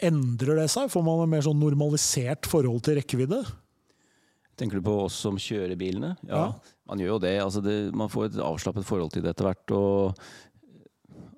endrer 0.00 0.56
det 0.62 0.68
seg? 0.72 0.90
Får 0.92 1.04
man 1.04 1.22
et 1.24 1.32
mer 1.36 1.44
sånn 1.44 1.60
normalisert 1.60 2.48
forhold 2.48 2.82
til 2.86 2.98
rekkevidde? 3.00 3.42
Tenker 4.58 4.80
du 4.80 4.86
på 4.88 4.94
oss 5.04 5.14
som 5.22 5.36
kjører 5.38 5.76
bilene? 5.78 6.16
Ja, 6.26 6.36
Ja. 6.48 6.52
man 6.88 6.98
gjør 6.98 7.14
jo 7.14 7.18
det. 7.22 7.34
Altså 7.42 7.62
det. 7.62 7.94
Man 7.94 8.08
får 8.08 8.24
et 8.32 8.38
avslappet 8.42 8.84
forhold 8.84 9.12
til 9.12 9.22
det 9.22 9.30
etter 9.36 9.44
hvert. 9.44 9.70
Og 9.70 10.18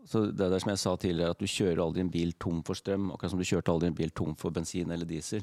så 0.08 0.24
det 0.34 0.40
er 0.52 0.58
som 0.58 0.70
jeg 0.70 0.78
sa 0.78 0.96
tidligere, 0.96 1.30
at 1.30 1.38
du 1.38 1.44
kjører 1.46 1.82
aldri 1.84 2.00
en 2.00 2.10
bil 2.10 2.32
tom 2.40 2.62
for 2.62 2.74
strøm. 2.74 3.10
Akkurat 3.12 3.30
som 3.30 3.38
du 3.38 3.44
kjørte 3.44 3.68
aldri 3.70 3.86
en 3.88 3.94
bil 3.98 4.10
tom 4.10 4.34
for 4.36 4.50
bensin 4.50 4.90
eller 4.90 5.04
diesel. 5.06 5.42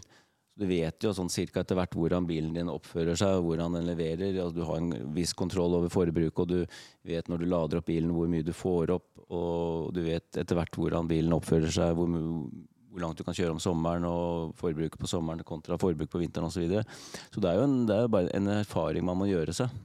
Du 0.58 0.66
vet 0.66 1.06
jo 1.06 1.12
sånn 1.14 1.30
cirka 1.30 1.62
etter 1.62 1.78
hvert 1.78 1.94
hvordan 1.94 2.26
bilen 2.26 2.56
din 2.56 2.72
oppfører 2.72 3.18
seg, 3.20 3.44
hvordan 3.46 3.76
den 3.78 3.86
leverer. 3.92 4.32
Altså, 4.42 4.56
du 4.56 4.64
har 4.66 4.80
en 4.80 5.12
viss 5.14 5.36
kontroll 5.38 5.76
over 5.78 5.92
forbruket, 5.94 6.40
og 6.42 6.50
du 6.50 7.06
vet 7.06 7.30
når 7.30 7.44
du 7.44 7.52
lader 7.52 7.82
opp 7.82 7.92
bilen 7.92 8.16
hvor 8.16 8.32
mye 8.32 8.46
du 8.46 8.56
får 8.58 8.96
opp. 8.96 9.12
Og 9.28 9.92
du 9.94 10.02
vet 10.08 10.40
etter 10.40 10.58
hvert 10.58 10.80
hvordan 10.80 11.10
bilen 11.10 11.36
oppfører 11.38 11.70
seg, 11.74 11.94
hvor, 11.98 12.10
hvor 12.10 13.04
langt 13.04 13.22
du 13.22 13.26
kan 13.28 13.38
kjøre 13.38 13.54
om 13.54 13.62
sommeren, 13.62 14.08
og 14.10 14.58
forbruket 14.58 14.98
på 14.98 15.12
sommeren 15.12 15.46
kontra 15.46 15.78
forbruk 15.78 16.10
på 16.10 16.24
vinteren 16.24 16.50
osv. 16.50 16.58
Så, 16.58 16.66
videre. 16.66 16.88
så 17.30 17.44
det 17.44 17.52
er 17.52 17.62
jo 17.62 17.68
en, 17.68 17.78
er 17.94 18.10
bare 18.18 18.34
en 18.34 18.56
erfaring 18.58 19.06
man 19.06 19.22
må 19.22 19.30
gjøre 19.30 19.54
seg. 19.60 19.78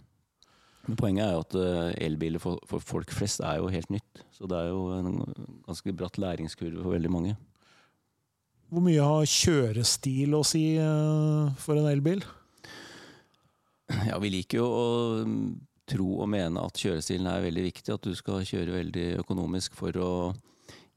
Men 0.89 0.99
poenget 0.99 1.29
er 1.29 1.37
jo 1.37 1.45
at 1.45 1.57
eh, 1.61 2.07
elbiler 2.09 2.43
for, 2.43 2.59
for 2.67 2.83
folk 2.83 3.13
flest 3.15 3.45
er 3.45 3.61
jo 3.61 3.71
helt 3.71 3.93
nytt. 3.93 4.25
Så 4.35 4.49
det 4.51 4.57
er 4.59 4.73
jo 4.73 4.89
en 4.97 5.21
ganske 5.69 5.95
bratt 5.95 6.19
læringskurve 6.19 6.81
for 6.81 6.97
veldig 6.97 7.13
mange. 7.13 7.37
Hvor 8.73 8.81
mye 8.81 9.05
har 9.05 9.27
kjørestil 9.29 10.33
å 10.33 10.39
si 10.49 10.63
eh, 10.81 11.49
for 11.61 11.77
en 11.77 11.91
elbil? 11.91 12.23
Ja, 14.09 14.17
vi 14.17 14.31
liker 14.33 14.63
jo 14.63 14.69
å 14.73 14.87
mm, 15.29 15.43
tro 15.93 16.07
og 16.25 16.31
mene 16.33 16.63
at 16.65 16.81
kjørestilen 16.81 17.29
er 17.29 17.45
veldig 17.45 17.67
viktig. 17.67 17.93
At 17.93 18.09
du 18.09 18.17
skal 18.17 18.47
kjøre 18.49 18.79
veldig 18.79 19.05
økonomisk 19.21 19.77
for 19.77 19.99
å 20.01 20.13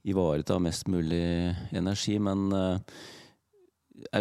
ivareta 0.07 0.55
mest 0.63 0.87
mulig 0.87 1.51
energi. 1.75 2.15
Men 2.23 2.47
eh, 2.55 3.01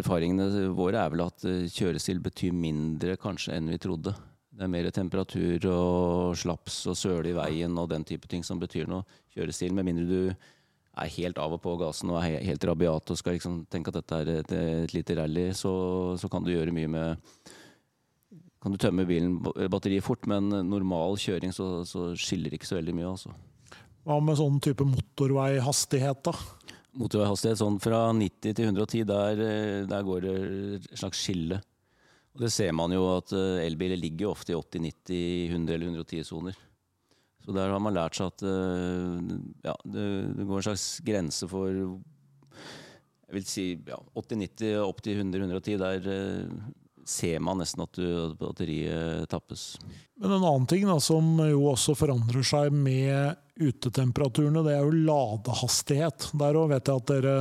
erfaringene 0.00 0.72
våre 0.74 1.04
er 1.04 1.14
vel 1.14 1.22
at 1.28 1.46
eh, 1.46 1.68
kjørestil 1.70 2.24
betyr 2.26 2.58
mindre 2.58 3.14
kanskje 3.22 3.54
enn 3.54 3.70
vi 3.70 3.78
trodde. 3.86 4.16
Det 4.50 4.66
er 4.66 4.74
mer 4.74 4.90
temperatur 4.94 5.70
og 5.70 6.34
slaps 6.42 6.80
og 6.90 6.98
søle 6.98 7.30
i 7.30 7.38
veien 7.38 7.78
og 7.78 7.86
den 7.94 8.02
type 8.06 8.26
ting 8.30 8.42
som 8.42 8.58
betyr 8.58 8.90
noe. 8.90 9.06
Kjørestil, 9.34 9.78
med 9.78 9.86
mindre 9.86 10.10
du 10.10 10.50
er 10.94 11.12
helt 11.16 11.38
av 11.42 11.56
og 11.56 11.60
på 11.64 11.74
gassen 11.80 12.12
og 12.12 12.20
er 12.20 12.44
helt 12.46 12.64
rabiat 12.68 13.10
og 13.10 13.18
skal 13.18 13.36
liksom 13.36 13.64
tenke 13.72 13.90
at 13.90 13.98
dette 13.98 14.20
er 14.20 14.32
et, 14.38 14.54
et 14.54 14.94
lite 14.94 15.16
rally, 15.18 15.48
så, 15.56 15.72
så 16.20 16.30
kan 16.30 16.44
du 16.44 16.52
gjøre 16.54 16.74
mye 16.74 16.90
med 16.90 17.52
kan 18.64 18.72
du 18.72 18.80
tømme 18.80 19.04
bilen 19.04 19.34
batteriet 19.68 20.06
fort, 20.06 20.24
men 20.30 20.48
normal 20.70 21.18
kjøring 21.20 21.52
så, 21.52 21.82
så 21.84 22.14
skiller 22.16 22.54
ikke 22.56 22.68
så 22.70 22.78
veldig 22.78 22.94
mye. 22.96 23.10
altså. 23.10 23.34
Hva 24.08 24.16
med 24.24 24.38
sånn 24.40 24.56
type 24.64 24.86
motorveihastighet, 24.88 26.22
da? 26.24 26.32
Motorveihastighet 26.96 27.60
sånn 27.60 27.76
fra 27.84 28.06
90 28.16 28.56
til 28.56 28.70
110, 28.70 29.04
der, 29.10 29.42
eh, 29.44 29.82
der 29.90 30.06
går 30.06 30.24
det 30.24 30.34
et 30.78 30.88
slags 30.96 31.20
skille. 31.26 31.60
Og 32.34 32.46
Det 32.46 32.50
ser 32.56 32.72
man 32.72 32.92
jo 32.96 33.04
at 33.18 33.32
eh, 33.36 33.66
elbiler 33.66 34.00
ligger 34.00 34.32
ofte 34.32 34.54
i 34.54 34.56
80, 34.56 34.80
90, 34.88 35.52
100 35.52 35.76
eller 35.76 35.92
110 35.92 36.24
soner. 36.24 36.56
Så 37.44 37.52
der 37.52 37.72
har 37.72 37.82
man 37.82 37.96
lært 37.96 38.16
seg 38.16 38.32
at 38.32 38.44
eh, 38.48 39.34
ja, 39.66 39.74
det, 39.84 40.06
det 40.38 40.46
går 40.48 40.60
en 40.62 40.66
slags 40.70 40.86
grense 41.04 41.48
for 41.50 41.68
jeg 43.34 43.36
vil 43.36 43.46
si 43.48 43.66
ja, 43.88 43.98
80-90 44.14 44.80
opp 44.84 45.00
til 45.04 45.20
100-110. 45.24 45.78
Der 45.80 46.08
eh, 46.14 46.58
ser 47.04 47.40
man 47.44 47.60
nesten 47.60 47.82
at, 47.84 47.98
du, 47.98 48.04
at 48.28 48.36
batteriet 48.38 49.28
tappes. 49.32 49.74
Men 50.20 50.36
en 50.36 50.46
annen 50.46 50.68
ting 50.70 50.86
da, 50.88 50.96
som 51.02 51.34
jo 51.42 51.64
også 51.72 51.96
forandrer 51.98 52.46
seg 52.46 52.72
med 52.72 53.34
utetemperaturene, 53.60 54.62
det 54.66 54.76
er 54.76 54.86
jo 54.86 55.02
ladehastighet. 55.08 56.30
Der 56.40 56.60
òg 56.60 56.70
vet 56.72 56.90
jeg 56.90 57.02
at 57.02 57.10
dere 57.10 57.34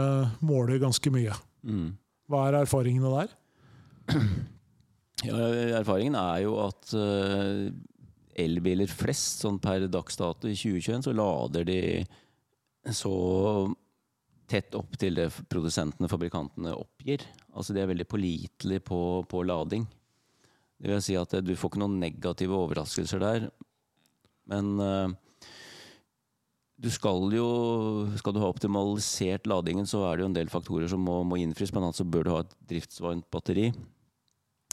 måler 0.46 0.82
ganske 0.82 1.14
mye. 1.14 1.38
Mm. 1.64 1.94
Hva 2.32 2.48
er 2.50 2.60
erfaringene 2.64 3.14
der? 3.14 3.38
Ja, 5.24 5.38
erfaringen 5.80 6.18
er 6.20 6.42
jo 6.44 6.58
at 6.66 6.92
eh, 6.98 7.70
elbiler 8.40 8.90
flest, 8.90 9.44
sånn 9.44 9.60
per 9.62 9.88
dags 9.92 10.18
dato 10.20 10.50
i 10.50 10.58
2021, 10.58 11.06
så 11.08 11.16
lader 11.16 11.68
de 11.68 11.80
så 12.92 13.14
tett 14.50 14.76
opp 14.76 14.98
til 15.00 15.18
det 15.18 15.30
produsentene, 15.50 16.10
fabrikantene, 16.12 16.76
oppgir. 16.76 17.24
Altså 17.56 17.74
de 17.74 17.84
er 17.84 17.90
veldig 17.90 18.08
pålitelige 18.10 18.84
på, 18.86 19.00
på 19.30 19.44
lading. 19.48 19.86
Det 20.84 20.92
vil 20.92 21.04
si 21.04 21.16
at 21.16 21.32
du 21.46 21.54
får 21.56 21.72
ikke 21.72 21.84
noen 21.84 22.00
negative 22.02 22.58
overraskelser 22.58 23.22
der. 23.24 23.48
Men 24.52 24.74
eh, 24.84 25.14
du 26.84 26.90
skal 26.92 27.32
jo 27.32 27.48
Skal 28.20 28.36
du 28.36 28.42
ha 28.44 28.50
optimalisert 28.52 29.48
ladingen, 29.48 29.88
så 29.88 30.04
er 30.10 30.18
det 30.18 30.26
jo 30.26 30.32
en 30.32 30.36
del 30.36 30.52
faktorer 30.52 30.90
som 30.92 31.04
må, 31.06 31.22
må 31.24 31.40
innfris. 31.40 31.72
Annet 31.72 32.00
så 32.00 32.04
bør 32.04 32.28
du 32.28 32.34
ha 32.34 32.42
et 32.44 32.56
driftsvarmt 32.74 33.30
batteri. 33.32 33.70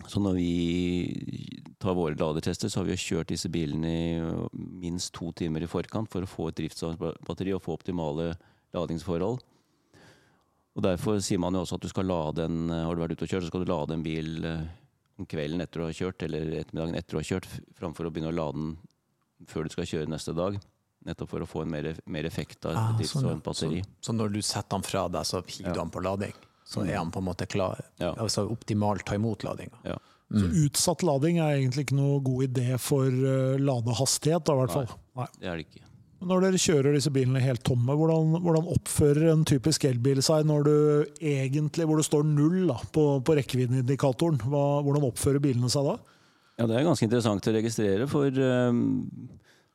Så 0.09 0.21
når 0.23 0.37
vi 0.39 1.73
tar 1.81 1.95
våre 1.97 2.17
ladertester, 2.17 2.71
så 2.71 2.81
har 2.81 2.89
vi 2.89 2.97
kjørt 3.01 3.31
disse 3.33 3.51
bilene 3.53 3.91
i 3.91 4.65
minst 4.81 5.13
to 5.17 5.31
timer 5.37 5.65
i 5.65 5.69
forkant 5.71 6.11
for 6.13 6.25
å 6.25 6.29
få 6.31 6.49
et 6.51 6.59
driftsbatteri 6.61 7.53
og 7.57 7.63
få 7.65 7.77
optimale 7.77 8.33
ladingsforhold. 8.77 9.41
Og 10.79 10.85
Derfor 10.87 11.19
sier 11.25 11.41
man 11.43 11.57
jo 11.57 11.65
også 11.65 11.77
at 11.81 11.85
du 11.85 11.91
skal 11.91 12.07
lade 12.07 12.45
en 12.47 12.71
Har 12.71 12.95
du 12.95 13.03
vært 13.03 13.17
ute 13.19 13.27
og 13.27 13.33
kjørt, 13.33 13.45
så 13.45 13.51
skal 13.51 13.65
du 13.65 13.73
lade 13.73 13.97
en 13.97 14.05
bil 14.07 14.45
øh, 14.47 14.69
om 15.21 15.27
kvelden 15.29 15.61
etter 15.65 15.83
å 15.83 15.89
ha 15.91 15.95
kjørt, 15.97 16.23
eller 16.25 16.53
ettermiddagen 16.61 16.97
etter 16.97 17.19
å 17.19 17.21
ha 17.21 17.27
kjørt, 17.27 17.49
framfor 17.77 18.07
å 18.09 18.13
begynne 18.15 18.31
å 18.33 18.37
lade 18.39 18.57
den 18.61 19.49
før 19.51 19.67
du 19.67 19.75
skal 19.75 19.89
kjøre 19.89 20.09
neste 20.13 20.33
dag. 20.37 20.57
Nettopp 21.09 21.31
for 21.33 21.43
å 21.45 21.49
få 21.49 21.63
en 21.65 21.73
mer, 21.73 21.91
mer 22.13 22.29
effekt 22.29 22.65
av 22.69 22.77
et 22.77 22.79
Ah, 22.79 23.03
sånn, 23.09 23.27
ja. 23.27 23.53
så, 23.57 23.69
så 24.05 24.15
når 24.17 24.35
du 24.35 24.41
setter 24.45 24.77
den 24.77 24.85
fra 24.85 25.07
deg, 25.09 25.25
så 25.29 25.41
hiver 25.43 25.73
du 25.75 25.81
den 25.81 25.93
på 25.93 26.03
lading? 26.05 26.35
Så 26.71 26.85
er 26.87 26.97
han 27.01 27.11
på 27.11 27.19
en 27.19 27.27
måte 27.27 27.49
klar, 27.51 27.81
Ja. 27.99 28.13
altså 28.15 28.47
optimalt 28.51 29.03
ta 29.09 29.17
imot 29.19 29.43
ladinga? 29.47 29.81
Ja. 29.89 29.99
Så 30.31 30.47
utsatt 30.63 31.03
lading 31.03 31.41
er 31.43 31.57
egentlig 31.57 31.89
ikke 31.89 31.97
noe 31.99 32.21
god 32.23 32.45
idé 32.47 32.77
for 32.79 33.07
eh, 33.11 33.57
ladehastighet, 33.59 34.45
da, 34.47 34.55
i 34.55 34.61
hvert 34.61 34.77
fall. 34.77 34.93
Nei. 35.19 35.27
Det 35.41 35.49
er 35.51 35.57
det 35.59 35.65
ikke. 35.67 35.87
Men 36.21 36.29
Når 36.31 36.45
dere 36.45 36.61
kjører 36.61 36.95
disse 36.95 37.11
bilene 37.15 37.41
helt 37.43 37.63
tomme, 37.67 37.97
hvordan, 37.97 38.37
hvordan 38.45 38.69
oppfører 38.77 39.33
en 39.33 39.43
typisk 39.49 39.87
elbil 39.89 40.21
seg 40.23 40.45
når 40.47 40.67
du 40.69 40.75
egentlig, 41.19 41.87
hvor 41.89 41.99
det 41.99 42.07
står 42.07 42.27
null 42.29 42.69
da, 42.69 42.77
på, 42.93 43.05
på 43.25 43.37
rekkeviddeindikatoren? 43.41 44.39
Hvordan 44.45 45.07
oppfører 45.09 45.43
bilene 45.43 45.73
seg 45.73 45.89
da? 45.89 45.97
Ja, 46.61 46.67
det 46.69 46.77
er 46.77 46.85
ganske 46.87 47.09
interessant 47.09 47.49
å 47.49 47.55
registrere, 47.57 48.07
for 48.13 48.29
um, 48.37 48.83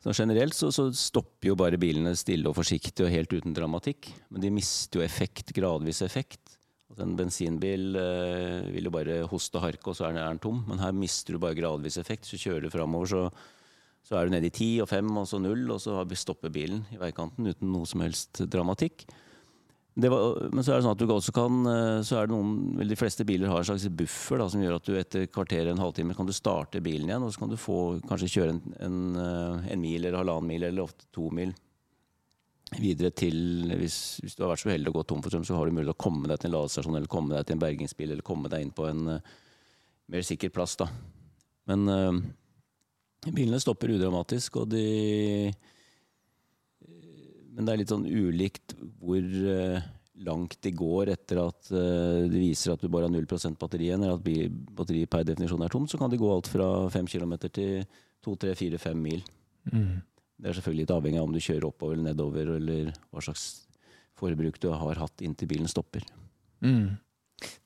så 0.06 0.14
generelt 0.14 0.54
så, 0.54 0.70
så 0.70 0.92
stopper 0.94 1.50
jo 1.50 1.56
bare 1.58 1.80
bilene 1.82 2.14
stille 2.16 2.46
og 2.48 2.60
forsiktig 2.60 3.08
og 3.08 3.12
helt 3.12 3.34
uten 3.34 3.58
dramatikk. 3.58 4.12
Men 4.30 4.46
de 4.46 4.54
mister 4.54 5.02
jo 5.02 5.06
effekt, 5.08 5.50
gradvis 5.58 6.04
effekt. 6.06 6.60
En 7.02 7.16
bensinbil 7.18 7.98
eh, 7.98 8.70
vil 8.72 8.88
jo 8.88 8.94
bare 8.94 9.18
hoste 9.28 9.58
og 9.60 9.66
harke, 9.66 9.90
og 9.90 9.98
så 9.98 10.08
er 10.08 10.14
den, 10.14 10.22
er 10.22 10.36
den 10.36 10.42
tom. 10.44 10.62
Men 10.70 10.80
her 10.84 10.94
mister 10.96 11.36
du 11.36 11.42
bare 11.42 11.58
gradvis 11.58 11.98
effekt. 12.00 12.30
Så 12.30 12.40
kjører 12.40 12.68
du 12.68 12.72
framover, 12.72 13.10
så, 13.10 13.24
så 14.06 14.20
er 14.20 14.28
du 14.28 14.36
nede 14.36 14.52
i 14.52 14.54
ti 14.54 14.70
og 14.84 14.90
fem 14.92 15.10
og 15.18 15.28
så 15.28 15.42
null, 15.42 15.66
og 15.74 15.82
så 15.82 15.98
stopper 16.16 16.54
bilen 16.54 16.86
i 16.94 17.02
veikanten 17.02 17.50
uten 17.50 17.74
noe 17.74 17.90
som 17.90 18.06
helst 18.06 18.46
dramatikk. 18.54 19.08
Var, 19.96 20.24
men 20.52 20.60
så 20.60 20.74
er 20.74 20.82
det 20.82 20.84
sånn 20.84 20.96
at 20.98 21.00
du 21.00 21.08
også 21.08 21.32
kan 21.32 21.68
eh, 21.72 22.00
så 22.04 22.18
er 22.20 22.28
det 22.28 22.36
noen, 22.36 22.82
De 22.84 22.98
fleste 23.00 23.24
biler 23.24 23.48
har 23.48 23.62
en 23.62 23.68
slags 23.70 23.86
buffer 23.88 24.42
da, 24.42 24.50
som 24.52 24.60
gjør 24.60 24.76
at 24.76 24.90
du 24.90 24.98
etter 25.00 25.30
kvarter 25.32 25.70
en 25.72 25.80
halvtime 25.80 26.18
kan 26.18 26.28
du 26.28 26.36
starte 26.36 26.84
bilen 26.84 27.08
igjen. 27.08 27.24
Og 27.24 27.32
så 27.32 27.42
kan 27.42 27.52
du 27.52 27.60
få, 27.60 27.80
kanskje 28.08 28.34
kjøre 28.38 28.58
en, 28.58 28.64
en, 28.88 28.98
eh, 29.24 29.70
en 29.74 29.82
mil 29.82 30.02
eller 30.04 30.20
halvannen 30.22 30.52
mil 30.52 30.68
eller 30.68 30.86
ofte 30.86 31.08
to 31.16 31.32
mil 31.34 31.56
videre 32.74 33.12
til 33.14 33.72
hvis, 33.78 33.98
hvis, 34.24 34.36
du 34.36 34.44
har 34.44 34.52
vært 34.54 34.64
så 34.64 34.72
uheldig 34.72 34.92
å 34.92 34.96
gå 34.98 35.04
tom 35.08 35.22
for 35.24 35.32
strøm, 35.32 35.46
så 35.48 35.58
har 35.58 35.68
du 35.68 35.76
mulighet 35.76 35.94
til 35.94 35.98
å 35.98 36.06
komme 36.06 36.30
deg 36.30 36.42
til 36.42 36.50
en 36.50 36.56
ladestasjon 36.58 36.98
eller 36.98 37.12
komme 37.12 37.36
deg 37.36 37.46
til 37.46 37.58
en 37.58 37.62
bergingsbil 37.62 38.14
eller 38.14 38.26
komme 38.26 38.52
deg 38.52 38.66
inn 38.66 38.74
på 38.76 38.88
en 38.90 39.12
uh, 39.18 39.36
mer 40.12 40.26
sikker 40.26 40.54
plass. 40.54 40.76
da. 40.80 40.90
Men 41.70 41.86
uh, 41.92 43.30
bilene 43.30 43.62
stopper 43.62 43.96
udramatisk, 43.96 44.62
og 44.64 44.72
de 44.74 45.54
Men 47.56 47.68
det 47.68 47.72
er 47.72 47.80
litt 47.80 47.94
sånn 47.94 48.08
ulikt 48.10 48.76
hvor 49.00 49.22
uh, 49.22 49.86
langt 50.26 50.58
de 50.64 50.72
går 50.72 51.14
etter 51.14 51.42
at 51.44 51.70
det 51.70 52.40
viser 52.40 52.72
at 52.72 52.82
du 52.82 52.88
bare 52.88 53.10
har 53.10 53.12
0% 53.12 53.58
batteri 53.60 53.90
igjen, 53.90 54.04
eller 54.04 54.16
at 54.16 54.76
batteriet 54.78 55.12
per 55.12 55.26
definisjon 55.28 55.64
er 55.66 55.74
tomt, 55.74 55.92
så 55.92 56.00
kan 56.00 56.12
de 56.12 56.20
gå 56.20 56.30
alt 56.32 56.48
fra 56.48 56.70
5 56.92 57.10
km 57.12 57.34
til 57.50 57.84
2-3-4-5 58.24 58.96
mil. 58.96 59.26
Mm. 59.74 60.00
Det 60.36 60.50
er 60.50 60.58
selvfølgelig 60.58 60.84
litt 60.84 60.94
avhengig 60.96 61.22
av 61.22 61.30
om 61.30 61.36
du 61.36 61.40
kjører 61.44 61.70
oppover 61.70 61.96
eller 61.96 62.12
nedover, 62.12 62.52
eller 62.58 62.92
hva 63.10 63.24
slags 63.24 63.46
forbruk 64.20 64.60
du 64.64 64.70
har 64.72 65.00
hatt 65.00 65.24
inntil 65.24 65.50
bilen 65.52 65.72
stopper. 65.72 66.04
Mm. 66.64 66.96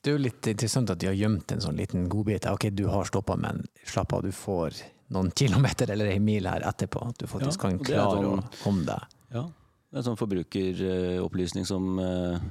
Det 0.02 0.12
er 0.12 0.16
jo 0.16 0.22
litt 0.22 0.48
interessant 0.50 0.90
at 0.90 1.02
de 1.02 1.10
har 1.10 1.18
gjemt 1.18 1.52
en 1.54 1.62
sånn 1.64 1.78
liten 1.78 2.08
godbit. 2.10 2.48
Ok, 2.50 2.70
du 2.74 2.88
har 2.90 3.10
stoppa, 3.10 3.38
men 3.40 3.62
slapp 3.86 4.14
av, 4.18 4.26
du 4.26 4.34
får 4.34 4.80
noen 5.14 5.32
kilometer 5.42 5.94
eller 5.94 6.14
ei 6.14 6.22
mil 6.24 6.50
her 6.50 6.66
etterpå. 6.70 7.04
At 7.12 7.22
du 7.22 7.30
faktisk 7.30 7.58
ja, 7.58 7.68
kan 7.68 7.84
klare 7.84 8.32
å 8.32 8.40
komme 8.62 8.88
deg. 8.90 9.20
Ja, 9.34 9.46
det 9.50 9.98
er 9.98 10.02
en 10.02 10.10
sånn 10.12 10.20
forbrukeropplysning 10.20 11.68
som, 11.70 11.92
eh, 12.02 12.42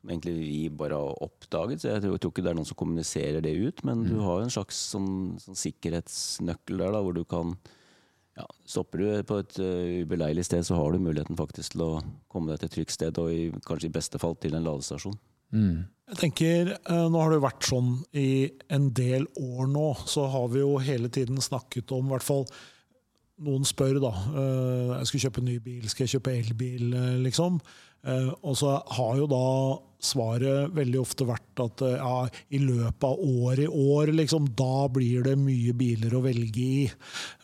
som 0.00 0.14
egentlig 0.14 0.36
vi 0.38 0.62
bare 0.72 0.96
har 1.00 1.20
oppdaget. 1.28 1.82
Så 1.82 1.92
jeg 1.92 2.04
tror, 2.04 2.16
jeg 2.16 2.24
tror, 2.24 2.34
ikke 2.34 2.46
det 2.46 2.52
er 2.52 2.60
noen 2.60 2.70
som 2.70 2.80
kommuniserer 2.80 3.44
det 3.44 3.54
ut, 3.56 3.84
men 3.88 4.04
mm. 4.04 4.08
du 4.12 4.24
har 4.24 4.44
en 4.44 4.52
slags 4.52 4.80
sånn, 4.94 5.12
sånn 5.40 5.60
sikkerhetsnøkkel 5.60 6.84
der 6.84 6.96
da, 6.96 7.04
hvor 7.04 7.16
du 7.16 7.24
kan 7.28 7.56
ja, 8.38 8.46
Stopper 8.68 9.02
du 9.02 9.08
på 9.26 9.40
et 9.42 9.58
uh, 9.58 10.02
ubeleilig 10.04 10.44
sted, 10.46 10.62
så 10.66 10.78
har 10.78 10.92
du 10.92 11.02
muligheten 11.02 11.38
faktisk 11.38 11.74
til 11.74 11.84
å 11.86 11.90
komme 12.30 12.52
deg 12.52 12.62
til 12.62 12.70
et 12.70 12.76
trygt 12.78 12.94
sted, 12.94 13.18
og 13.20 13.32
i, 13.34 13.48
kanskje 13.66 13.90
i 13.90 13.94
beste 13.94 14.20
fall 14.22 14.36
til 14.40 14.56
en 14.56 14.66
ladestasjon. 14.66 15.16
Mm. 15.50 15.82
Jeg 16.12 16.18
tenker, 16.20 16.72
uh, 16.86 17.06
Nå 17.10 17.22
har 17.22 17.34
det 17.34 17.42
vært 17.42 17.66
sånn 17.66 17.96
i 18.14 18.50
en 18.70 18.90
del 18.96 19.26
år 19.34 19.70
nå, 19.70 19.88
så 20.10 20.28
har 20.30 20.50
vi 20.54 20.62
jo 20.62 20.76
hele 20.82 21.10
tiden 21.12 21.42
snakket 21.42 21.90
om, 21.96 22.06
i 22.06 22.14
hvert 22.14 22.26
fall 22.26 22.46
noen 23.40 23.64
spør 23.66 23.98
da, 24.02 24.14
uh, 24.36 24.96
jeg 25.00 25.10
skal 25.10 25.26
kjøpe 25.26 25.46
ny 25.46 25.58
bil, 25.64 25.86
skal 25.90 26.06
jeg 26.06 26.18
kjøpe 26.18 26.36
elbil, 26.38 26.98
liksom. 27.24 27.62
Og 28.00 28.54
så 28.56 28.78
har 28.96 29.18
jo 29.18 29.26
da 29.28 29.46
svaret 30.04 30.72
veldig 30.76 31.00
ofte 31.00 31.26
vært 31.28 31.62
at 31.64 31.84
uh, 31.84 31.94
ja, 31.96 32.42
i 32.56 32.60
løpet 32.62 33.06
av 33.06 33.20
året 33.20 33.64
i 33.66 33.70
år, 33.70 34.12
liksom, 34.16 34.48
da 34.58 34.88
blir 34.92 35.24
det 35.26 35.36
mye 35.40 35.74
biler 35.76 36.16
å 36.16 36.22
velge 36.24 36.64
i. 36.64 36.84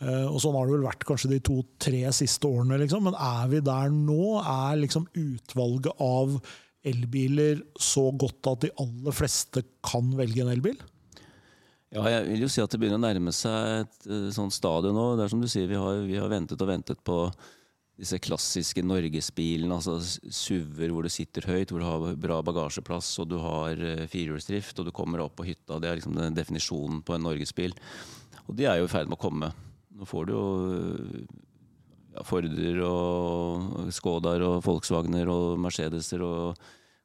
Uh, 0.01 0.27
og 0.31 0.39
sånn 0.43 0.57
har 0.57 0.67
det 0.67 0.77
vel 0.77 0.87
vært 0.89 1.07
kanskje 1.07 1.31
de 1.35 1.41
to-tre 1.45 2.03
siste 2.15 2.49
årene, 2.49 2.81
liksom. 2.83 3.07
Men 3.07 3.17
er 3.17 3.51
vi 3.53 3.63
der 3.65 3.93
nå? 3.93 4.37
Er 4.41 4.81
liksom 4.81 5.07
utvalget 5.17 6.03
av 6.03 6.39
elbiler 6.87 7.63
så 7.81 8.09
godt 8.15 8.51
at 8.51 8.67
de 8.67 8.75
aller 8.81 9.15
fleste 9.15 9.65
kan 9.85 10.13
velge 10.17 10.43
en 10.43 10.53
elbil? 10.53 10.77
Ja, 11.95 12.03
jeg 12.11 12.25
vil 12.27 12.41
jo 12.43 12.49
si 12.51 12.59
at 12.59 12.71
det 12.73 12.81
begynner 12.81 12.99
å 12.99 13.05
nærme 13.05 13.31
seg 13.35 13.85
et 13.85 14.07
sånt 14.35 14.55
stadium 14.55 14.97
nå. 14.97 15.05
Det 15.15 15.23
er 15.23 15.31
som 15.31 15.43
du 15.43 15.47
sier, 15.47 15.69
vi 15.71 15.79
har, 15.79 16.01
vi 16.03 16.17
har 16.19 16.31
ventet 16.31 16.59
og 16.59 16.67
ventet 16.67 16.99
på 17.07 17.21
disse 17.97 18.19
klassiske 18.21 18.83
norgesbilene, 18.85 19.73
altså 19.73 19.97
SUV-er 19.97 20.91
hvor 20.93 21.05
du 21.05 21.09
sitter 21.09 21.47
høyt, 21.49 21.71
hvor 21.71 21.81
du 21.81 21.87
har 21.87 22.19
bra 22.21 22.37
bagasjeplass 22.45 23.09
og 23.23 23.31
du 23.31 23.39
har 23.41 23.81
uh, 23.81 24.05
firehjulsdrift 24.11 24.77
og 24.77 24.87
du 24.87 24.93
kommer 24.95 25.23
opp 25.23 25.39
på 25.39 25.47
hytta. 25.47 25.79
Det 25.81 25.89
er 25.89 25.97
liksom 25.97 26.17
den 26.17 26.37
definisjonen 26.37 27.01
på 27.05 27.15
en 27.15 27.25
norgesbil. 27.25 27.73
Og 28.45 28.53
de 28.57 28.67
er 28.69 28.77
jo 28.79 28.85
i 28.85 28.91
ferd 28.91 29.09
med 29.09 29.17
å 29.17 29.23
komme. 29.23 29.49
Nå 29.97 30.05
får 30.05 30.29
du 30.29 30.33
jo 30.35 30.45
ja, 32.13 32.25
Forder 32.25 32.83
og 32.85 33.89
Skodaer 33.97 34.45
og 34.45 34.59
Volkswagener 34.65 35.33
og 35.33 35.57
Mercedeser 35.65 36.21
og 36.25 36.61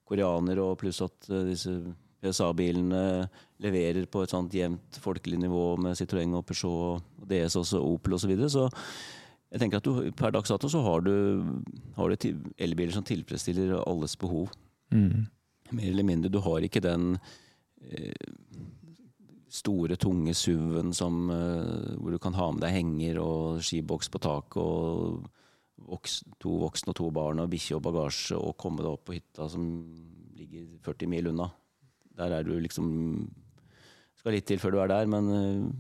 koreaner, 0.09 0.61
og 0.61 0.77
pluss 0.83 1.01
at 1.05 1.33
uh, 1.33 1.41
disse 1.49 1.73
PSA-bilene 2.23 3.25
leverer 3.65 4.05
på 4.13 4.23
et 4.23 4.31
sånt 4.31 4.53
jevnt 4.55 5.01
folkelig 5.03 5.41
nivå 5.41 5.65
med 5.81 5.97
Citroën 5.99 6.37
og 6.37 6.45
Peugeot 6.47 7.01
og 7.01 7.27
DS 7.33 7.57
også, 7.59 7.81
Opel 7.81 8.19
osv. 8.19 8.29
Så, 8.29 8.31
videre. 8.31 8.53
så 8.53 8.69
jeg 9.53 9.61
tenker 9.61 9.83
at 9.83 9.87
du, 9.87 10.13
Per 10.17 10.33
dags 10.33 10.49
dato 10.49 10.71
så 10.73 10.81
har 10.87 11.05
du, 11.05 11.15
har 11.99 12.09
du 12.13 12.29
elbiler 12.57 12.95
som 12.95 13.05
tilfredsstiller 13.05 13.83
alles 13.85 14.17
behov. 14.17 14.53
Mm. 14.95 15.27
Mer 15.77 15.91
eller 15.91 16.09
mindre. 16.09 16.33
Du 16.33 16.41
har 16.45 16.65
ikke 16.65 16.81
den 16.85 17.19
eh, 17.85 18.17
store, 19.53 19.99
tunge 20.01 20.33
SUV-en 20.33 20.93
eh, 20.93 21.93
hvor 22.01 22.15
du 22.15 22.19
kan 22.23 22.37
ha 22.39 22.49
med 22.53 22.65
deg 22.65 22.77
henger 22.79 23.21
og 23.21 23.61
skiboks 23.65 24.09
på 24.13 24.23
taket 24.25 24.61
og 24.63 25.29
voks, 25.93 26.23
to 26.41 26.57
voksne 26.63 26.95
og 26.95 27.01
to 27.03 27.11
barn 27.13 27.43
og 27.43 27.53
bikkje 27.53 27.77
og 27.77 27.85
bagasje 27.85 28.39
og 28.39 28.57
komme 28.61 28.81
deg 28.81 28.93
opp 28.95 29.05
på 29.09 29.19
hytta 29.19 29.49
som 29.53 29.67
ligger 30.39 30.79
40 30.87 31.13
mil 31.13 31.33
unna. 31.35 31.51
Der 32.17 32.39
er 32.39 32.45
du 32.45 32.55
liksom 32.61 32.89
Skal 34.17 34.37
litt 34.37 34.47
til 34.47 34.61
før 34.63 34.73
du 34.73 34.79
er 34.79 34.89
der, 34.93 35.09
men 35.11 35.29
eh, 35.35 35.73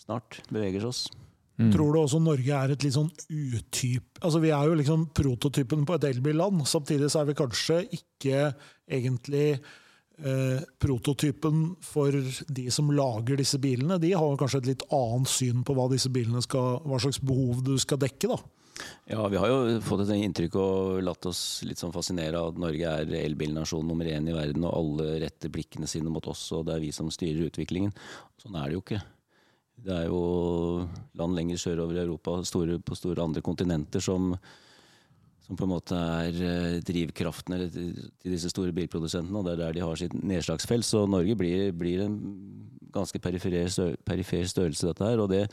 snart 0.00 0.40
beveger 0.50 0.86
oss. 0.88 1.06
Mm. 1.54 1.70
Tror 1.70 1.94
du 1.94 2.00
også 2.00 2.18
Norge 2.18 2.50
er 2.50 2.72
et 2.74 2.82
litt 2.82 2.96
sånn 2.96 3.12
utyp 3.30 4.18
Altså 4.26 4.40
Vi 4.42 4.50
er 4.50 4.66
jo 4.66 4.74
liksom 4.74 5.04
prototypen 5.14 5.84
på 5.86 5.94
et 5.94 6.06
elbilland. 6.08 6.64
Samtidig 6.66 7.12
så 7.12 7.20
er 7.20 7.28
vi 7.28 7.36
kanskje 7.38 7.76
ikke 7.94 8.40
egentlig 8.90 9.46
eh, 9.54 10.64
prototypen 10.82 11.68
for 11.84 12.16
de 12.58 12.66
som 12.74 12.90
lager 12.90 13.38
disse 13.38 13.60
bilene. 13.62 14.00
De 14.02 14.10
har 14.16 14.40
kanskje 14.40 14.64
et 14.64 14.72
litt 14.72 14.84
annet 14.90 15.30
syn 15.30 15.62
på 15.62 15.78
hva 15.78 15.86
disse 15.92 16.10
bilene 16.10 16.42
skal, 16.42 16.80
hva 16.82 16.98
slags 17.04 17.22
behov 17.22 17.62
du 17.66 17.76
skal 17.78 18.02
dekke. 18.02 18.34
da. 18.34 18.40
Ja, 19.06 19.28
vi 19.28 19.38
har 19.38 19.50
jo 19.50 19.78
fått 19.84 20.08
et 20.08 20.14
inntrykk 20.16 20.56
og 20.58 21.02
latt 21.06 21.26
oss 21.30 21.62
litt 21.66 21.78
sånn 21.78 21.94
fascinere 21.94 22.40
av 22.40 22.52
at 22.52 22.60
Norge 22.62 22.94
er 22.98 23.16
elbilnasjon 23.20 23.86
nummer 23.86 24.08
én 24.10 24.26
i 24.26 24.34
verden, 24.34 24.66
og 24.66 24.74
alle 24.74 25.18
retter 25.22 25.52
blikkene 25.52 25.86
sine 25.90 26.10
mot 26.10 26.26
oss, 26.30 26.48
og 26.56 26.66
det 26.66 26.74
er 26.74 26.82
vi 26.82 26.90
som 26.96 27.12
styrer 27.12 27.46
utviklingen. 27.46 27.94
Sånn 28.42 28.58
er 28.58 28.66
det 28.66 28.78
jo 28.78 28.82
ikke. 28.82 29.04
Det 29.84 29.92
er 29.92 30.06
jo 30.06 30.20
land 31.18 31.34
lenger 31.36 31.58
sørover 31.60 31.98
i 31.98 32.04
Europa, 32.04 32.36
store, 32.46 32.78
på 32.78 32.96
store 32.96 33.24
andre 33.24 33.42
kontinenter, 33.44 34.00
som, 34.00 34.30
som 35.44 35.58
på 35.58 35.66
en 35.66 35.72
måte 35.74 35.98
er 35.98 36.38
eh, 36.38 36.78
drivkraften 36.86 37.58
til, 37.74 37.98
disse 38.22 38.52
store 38.52 38.72
bilprodusentene. 38.76 39.40
og 39.40 39.48
Det 39.48 39.56
er 39.56 39.62
der 39.64 39.76
de 39.76 39.84
har 39.84 40.00
sitt 40.00 40.14
nedslagsfelt. 40.14 40.86
Så 40.86 41.04
Norge 41.10 41.36
blir, 41.36 41.72
blir 41.76 42.06
en 42.06 42.16
ganske 42.94 43.18
perifer 43.20 44.46
størrelse, 44.46 44.86
dette 44.88 45.10
her. 45.10 45.20
Og 45.20 45.28
det, 45.34 45.44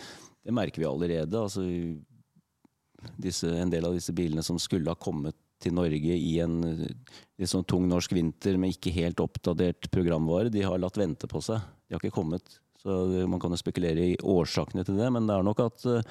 det 0.46 0.56
merker 0.56 0.84
vi 0.84 0.90
allerede. 0.90 1.42
altså 1.42 1.66
disse, 3.18 3.50
En 3.50 3.74
del 3.74 3.86
av 3.90 3.98
disse 3.98 4.14
bilene 4.14 4.46
som 4.46 4.60
skulle 4.62 4.94
ha 4.94 4.96
kommet 4.96 5.36
til 5.62 5.76
Norge 5.78 6.16
i 6.18 6.38
en 6.42 6.62
litt 6.62 7.50
sånn 7.50 7.66
tung 7.70 7.88
norsk 7.90 8.14
vinter 8.18 8.58
med 8.58 8.74
ikke 8.74 8.94
helt 8.96 9.22
oppdatert 9.22 9.92
programvare, 9.94 10.50
de 10.54 10.64
har 10.66 10.82
latt 10.82 10.98
vente 10.98 11.30
på 11.30 11.42
seg. 11.44 11.62
De 11.86 11.96
har 11.96 12.02
ikke 12.02 12.16
kommet 12.16 12.61
så 12.82 13.28
Man 13.30 13.40
kan 13.40 13.54
jo 13.54 13.60
spekulere 13.60 14.12
i 14.14 14.18
årsakene 14.18 14.86
til 14.88 14.98
det, 14.98 15.12
men 15.14 15.28
det 15.30 15.38
er 15.38 15.46
nok 15.46 15.62
at 15.68 15.86
eh, 15.86 16.10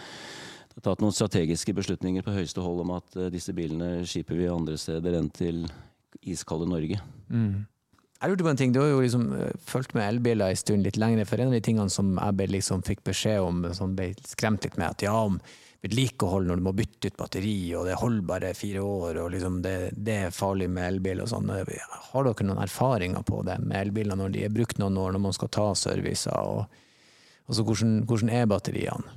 det 0.70 0.78
er 0.78 0.86
tatt 0.86 1.02
noen 1.02 1.14
strategiske 1.14 1.74
beslutninger 1.74 2.22
på 2.22 2.34
høyeste 2.36 2.62
hold 2.62 2.84
om 2.84 2.94
at 2.94 3.16
eh, 3.18 3.30
disse 3.34 3.54
bilene 3.56 4.06
skiper 4.06 4.38
vi 4.38 4.46
andre 4.50 4.78
steder 4.78 5.18
enn 5.18 5.30
til 5.34 5.64
iskalde 6.22 6.68
Norge. 6.70 7.00
Mm. 7.28 7.66
Jeg 8.20 8.30
lurte 8.30 8.44
på 8.44 8.52
en 8.52 8.60
ting, 8.60 8.72
Du 8.72 8.80
har 8.82 8.90
jo 8.90 9.00
liksom 9.00 9.32
eh, 9.34 9.56
fulgt 9.66 9.94
med 9.96 10.06
elbiler 10.06 10.52
en 10.52 10.60
stund 10.60 10.86
litt 10.86 11.00
lenger. 11.00 11.24
For 11.24 11.40
en 11.40 11.50
av 11.50 11.56
de 11.56 11.64
tingene 11.64 11.90
som 11.90 12.14
jeg 12.20 12.52
liksom 12.52 12.84
fikk 12.86 13.02
beskjed 13.08 13.40
om, 13.42 13.64
som 13.74 13.96
ble 13.96 14.12
skremt 14.28 14.64
litt 14.64 14.76
med, 14.76 14.92
at 14.92 15.02
ja, 15.08 15.16
om 15.16 15.40
vedlikehold 15.80 16.48
når 16.48 16.60
du 16.60 16.64
må 16.66 16.74
bytte 16.76 17.08
ut 17.08 17.16
batteri, 17.16 17.54
og 17.78 17.86
det 17.88 17.98
holder 18.00 18.26
bare 18.28 18.52
fire 18.56 18.82
år, 18.84 19.22
og 19.22 19.30
liksom 19.34 19.60
det, 19.64 19.76
det, 19.96 20.16
er 20.26 20.34
farlig 20.36 20.68
med 20.72 20.86
elbil 20.96 21.22
og 21.24 21.30
sånn. 21.32 21.48
Har 21.50 22.26
dere 22.26 22.48
noen 22.48 22.60
erfaringer 22.64 23.24
på 23.26 23.40
det 23.48 23.56
med 23.64 23.78
elbiler 23.80 24.18
når 24.20 24.34
de 24.34 24.44
er 24.44 24.52
brukt 24.54 24.80
noen 24.82 24.98
år, 25.00 25.14
når 25.16 25.24
man 25.30 25.36
skal 25.36 25.52
ta 25.56 25.70
servicer? 25.78 26.36
og 26.36 26.66
altså 27.48 27.64
hvordan, 27.66 28.02
hvordan 28.08 28.34
er 28.34 28.50
batteriene? 28.50 29.16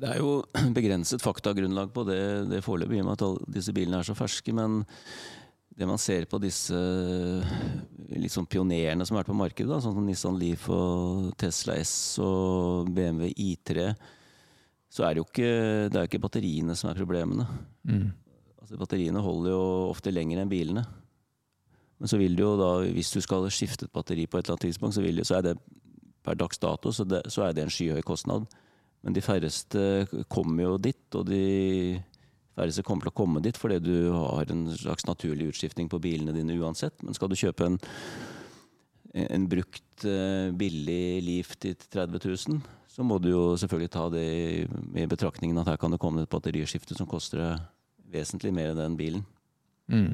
Det 0.00 0.08
er 0.08 0.22
jo 0.22 0.40
begrenset 0.78 1.22
faktagrunnlag 1.22 1.92
på 1.92 2.06
det, 2.08 2.22
det 2.48 2.64
foreløpig, 2.64 2.96
i 2.96 3.04
og 3.04 3.10
med 3.10 3.20
at 3.20 3.52
disse 3.58 3.74
bilene 3.76 4.00
er 4.00 4.08
så 4.08 4.16
ferske. 4.16 4.54
Men 4.56 4.80
det 5.76 5.88
man 5.88 6.00
ser 6.00 6.24
på 6.28 6.40
disse 6.40 6.76
liksom 8.10 8.48
pionerene 8.50 9.04
som 9.04 9.16
har 9.16 9.22
vært 9.22 9.32
på 9.32 9.36
markedet, 9.38 9.68
da, 9.70 9.82
sånn 9.84 9.98
som 9.98 10.08
Nissan 10.08 10.40
Leaf 10.40 10.66
og 10.72 11.30
Tesla 11.40 11.76
S 11.80 11.92
og 12.24 12.88
BMW 12.96 13.30
I3, 13.32 13.92
så 14.90 15.06
er 15.06 15.14
det 15.14 15.22
jo 15.22 15.28
ikke, 15.28 15.50
det 15.92 15.98
er 15.98 16.08
ikke 16.08 16.22
batteriene 16.22 16.74
som 16.78 16.90
er 16.90 16.98
problemene. 16.98 17.46
Mm. 17.86 18.08
Altså, 18.58 18.78
batteriene 18.80 19.22
holder 19.22 19.52
jo 19.54 19.62
ofte 19.90 20.10
lenger 20.10 20.42
enn 20.42 20.50
bilene. 20.50 20.82
Men 22.00 22.10
så 22.10 22.18
vil 22.18 22.34
det 22.34 22.42
jo 22.42 22.56
da, 22.58 22.70
hvis 22.96 23.12
du 23.14 23.20
skal 23.22 23.46
skifte 23.52 23.86
et 23.86 23.94
batteri 23.94 24.24
på 24.26 24.38
et 24.38 24.46
eller 24.46 24.56
annet 24.56 24.66
tidspunkt, 24.66 24.96
så, 24.96 25.04
det, 25.04 25.26
så 25.28 25.36
er 25.38 25.46
det 25.46 25.58
per 26.24 26.36
dags 26.40 26.58
dato 26.60 26.92
så, 26.92 27.04
det, 27.04 27.22
så, 27.32 27.44
er 27.44 27.54
det 27.56 27.66
en 27.66 27.72
skyhøy 27.72 28.02
kostnad. 28.06 28.48
Men 29.04 29.16
de 29.16 29.22
færreste 29.24 29.84
kommer 30.32 30.64
jo 30.64 30.74
dit, 30.80 31.06
og 31.16 31.28
de 31.28 32.00
færreste 32.56 32.84
kommer 32.84 33.06
til 33.06 33.12
å 33.12 33.18
komme 33.20 33.44
dit 33.44 33.56
fordi 33.56 33.78
du 33.84 33.94
har 34.12 34.50
en 34.52 34.66
slags 34.76 35.06
naturlig 35.08 35.52
utskiftning 35.52 35.88
på 35.92 36.00
bilene 36.02 36.34
dine 36.36 36.58
uansett. 36.58 36.98
Men 37.04 37.16
skal 37.16 37.30
du 37.30 37.38
kjøpe 37.38 37.68
en, 37.68 37.78
en 39.22 39.48
brukt 39.48 40.08
eh, 40.08 40.50
billig 40.56 41.20
Leaf 41.28 41.54
til 41.62 41.78
30 41.78 42.26
000, 42.26 42.60
så 42.90 43.06
må 43.06 43.20
du 43.22 43.30
jo 43.30 43.42
selvfølgelig 43.60 43.92
ta 43.94 44.08
det 44.12 44.24
i 44.98 45.06
betraktningen 45.10 45.60
at 45.62 45.70
her 45.70 45.78
kan 45.80 45.94
det 45.94 46.00
komme 46.02 46.24
et 46.24 46.32
batteriskifte 46.32 46.96
som 46.98 47.08
koster 47.10 47.42
deg 47.42 47.68
vesentlig 48.10 48.50
mer 48.54 48.72
enn 48.72 48.82
den 48.82 48.98
bilen. 48.98 49.22
Mm. 49.90 50.10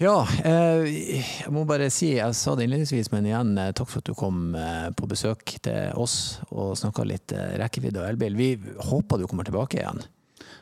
Ja, 0.00 0.22
eh, 0.46 0.86
jeg 0.88 1.52
må 1.52 1.66
bare 1.68 1.90
si, 1.92 2.14
jeg 2.16 2.34
sa 2.34 2.54
det 2.56 2.64
innledningsvis, 2.66 3.10
men 3.12 3.26
igjen 3.28 3.52
eh, 3.60 3.74
takk 3.76 3.90
for 3.90 4.00
at 4.00 4.08
du 4.08 4.16
kom 4.18 4.54
eh, 4.58 4.88
på 4.96 5.06
besøk 5.10 5.56
til 5.62 5.98
oss 6.00 6.40
og 6.48 6.72
snakka 6.80 7.04
litt 7.06 7.34
rekkevidde 7.60 8.00
og 8.00 8.08
elbil. 8.08 8.38
Vi 8.38 8.48
håper 8.88 9.20
du 9.20 9.28
kommer 9.30 9.46
tilbake 9.46 9.82
igjen. 9.82 10.02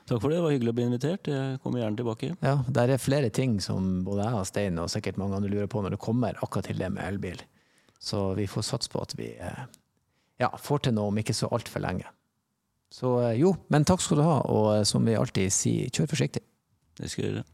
Takk 0.08 0.18
for 0.18 0.28
det, 0.28 0.40
det 0.40 0.44
var 0.44 0.54
hyggelig 0.56 0.72
å 0.72 0.76
bli 0.80 0.86
invitert. 0.88 1.30
Jeg 1.30 1.60
kommer 1.62 1.84
gjerne 1.84 2.00
tilbake. 2.00 2.32
Ja, 2.42 2.56
Der 2.80 2.96
er 2.96 3.02
flere 3.02 3.30
ting 3.30 3.60
som 3.62 4.00
både 4.04 4.26
jeg 4.26 4.40
og 4.40 4.48
Stein 4.48 4.80
og 4.82 4.90
sikkert 4.92 5.20
mange 5.20 5.38
andre 5.38 5.52
lurer 5.52 5.70
på 5.70 5.84
når 5.84 5.94
det 5.94 6.02
kommer 6.02 6.40
akkurat 6.42 6.66
til 6.66 6.80
det 6.82 6.90
med 6.92 7.06
elbil. 7.06 7.44
Så 8.00 8.32
vi 8.34 8.48
får 8.50 8.66
satse 8.66 8.90
på 8.90 9.04
at 9.04 9.14
vi 9.16 9.30
ja, 10.40 10.48
får 10.56 10.86
til 10.86 10.96
noe 10.96 11.12
om 11.12 11.20
ikke 11.20 11.36
så 11.36 11.50
altfor 11.52 11.84
lenge. 11.84 12.08
Så 12.90 13.12
jo, 13.38 13.54
men 13.70 13.84
takk 13.86 14.02
skal 14.02 14.18
du 14.18 14.26
ha, 14.26 14.40
og 14.50 14.86
som 14.88 15.04
vi 15.06 15.14
alltid 15.14 15.52
sier, 15.54 15.92
kjør 15.94 16.10
forsiktig. 16.10 16.42
Det 16.98 17.10
skal 17.12 17.24
jeg 17.24 17.34
gjøre. 17.34 17.48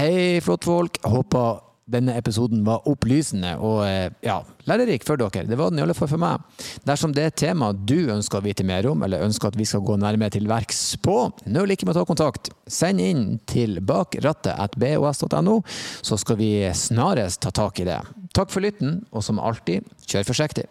Hei, 0.00 0.38
flott 0.40 0.64
folk. 0.64 0.96
Håper 1.04 1.69
denne 1.90 2.14
episoden 2.18 2.62
var 2.66 2.86
opplysende 2.90 3.56
og 3.58 3.82
eh, 3.86 4.08
ja, 4.24 4.40
lærerik 4.70 5.04
for 5.06 5.20
dere. 5.20 5.46
Det 5.48 5.58
var 5.58 5.72
den 5.72 5.80
i 5.80 5.84
alle 5.84 5.96
fall 5.96 6.10
for 6.10 6.22
meg. 6.22 6.44
Dersom 6.86 7.14
det 7.16 7.24
er 7.24 7.32
et 7.32 7.40
tema 7.42 7.72
du 7.74 8.10
ønsker 8.12 8.40
å 8.40 8.46
vite 8.46 8.66
mer 8.66 8.88
om, 8.90 9.04
eller 9.06 9.26
ønsker 9.26 9.50
at 9.50 9.58
vi 9.58 9.68
skal 9.68 9.84
gå 9.86 9.98
nærmere 10.00 10.34
til 10.36 10.48
verks 10.50 10.82
på, 11.02 11.18
nøl 11.50 11.74
ikke 11.74 11.88
med 11.88 11.96
å 11.96 12.00
ta 12.00 12.08
kontakt. 12.08 12.52
Send 12.70 13.02
inn 13.04 13.24
til 13.50 13.80
bakrattet.bos.no, 13.84 15.60
så 16.00 16.20
skal 16.20 16.40
vi 16.40 16.52
snarest 16.76 17.42
ta 17.44 17.54
tak 17.54 17.82
i 17.82 17.88
det. 17.90 18.00
Takk 18.36 18.52
for 18.52 18.64
lytten, 18.64 19.02
og 19.10 19.26
som 19.26 19.42
alltid, 19.42 19.86
kjør 20.06 20.30
forsiktig. 20.30 20.68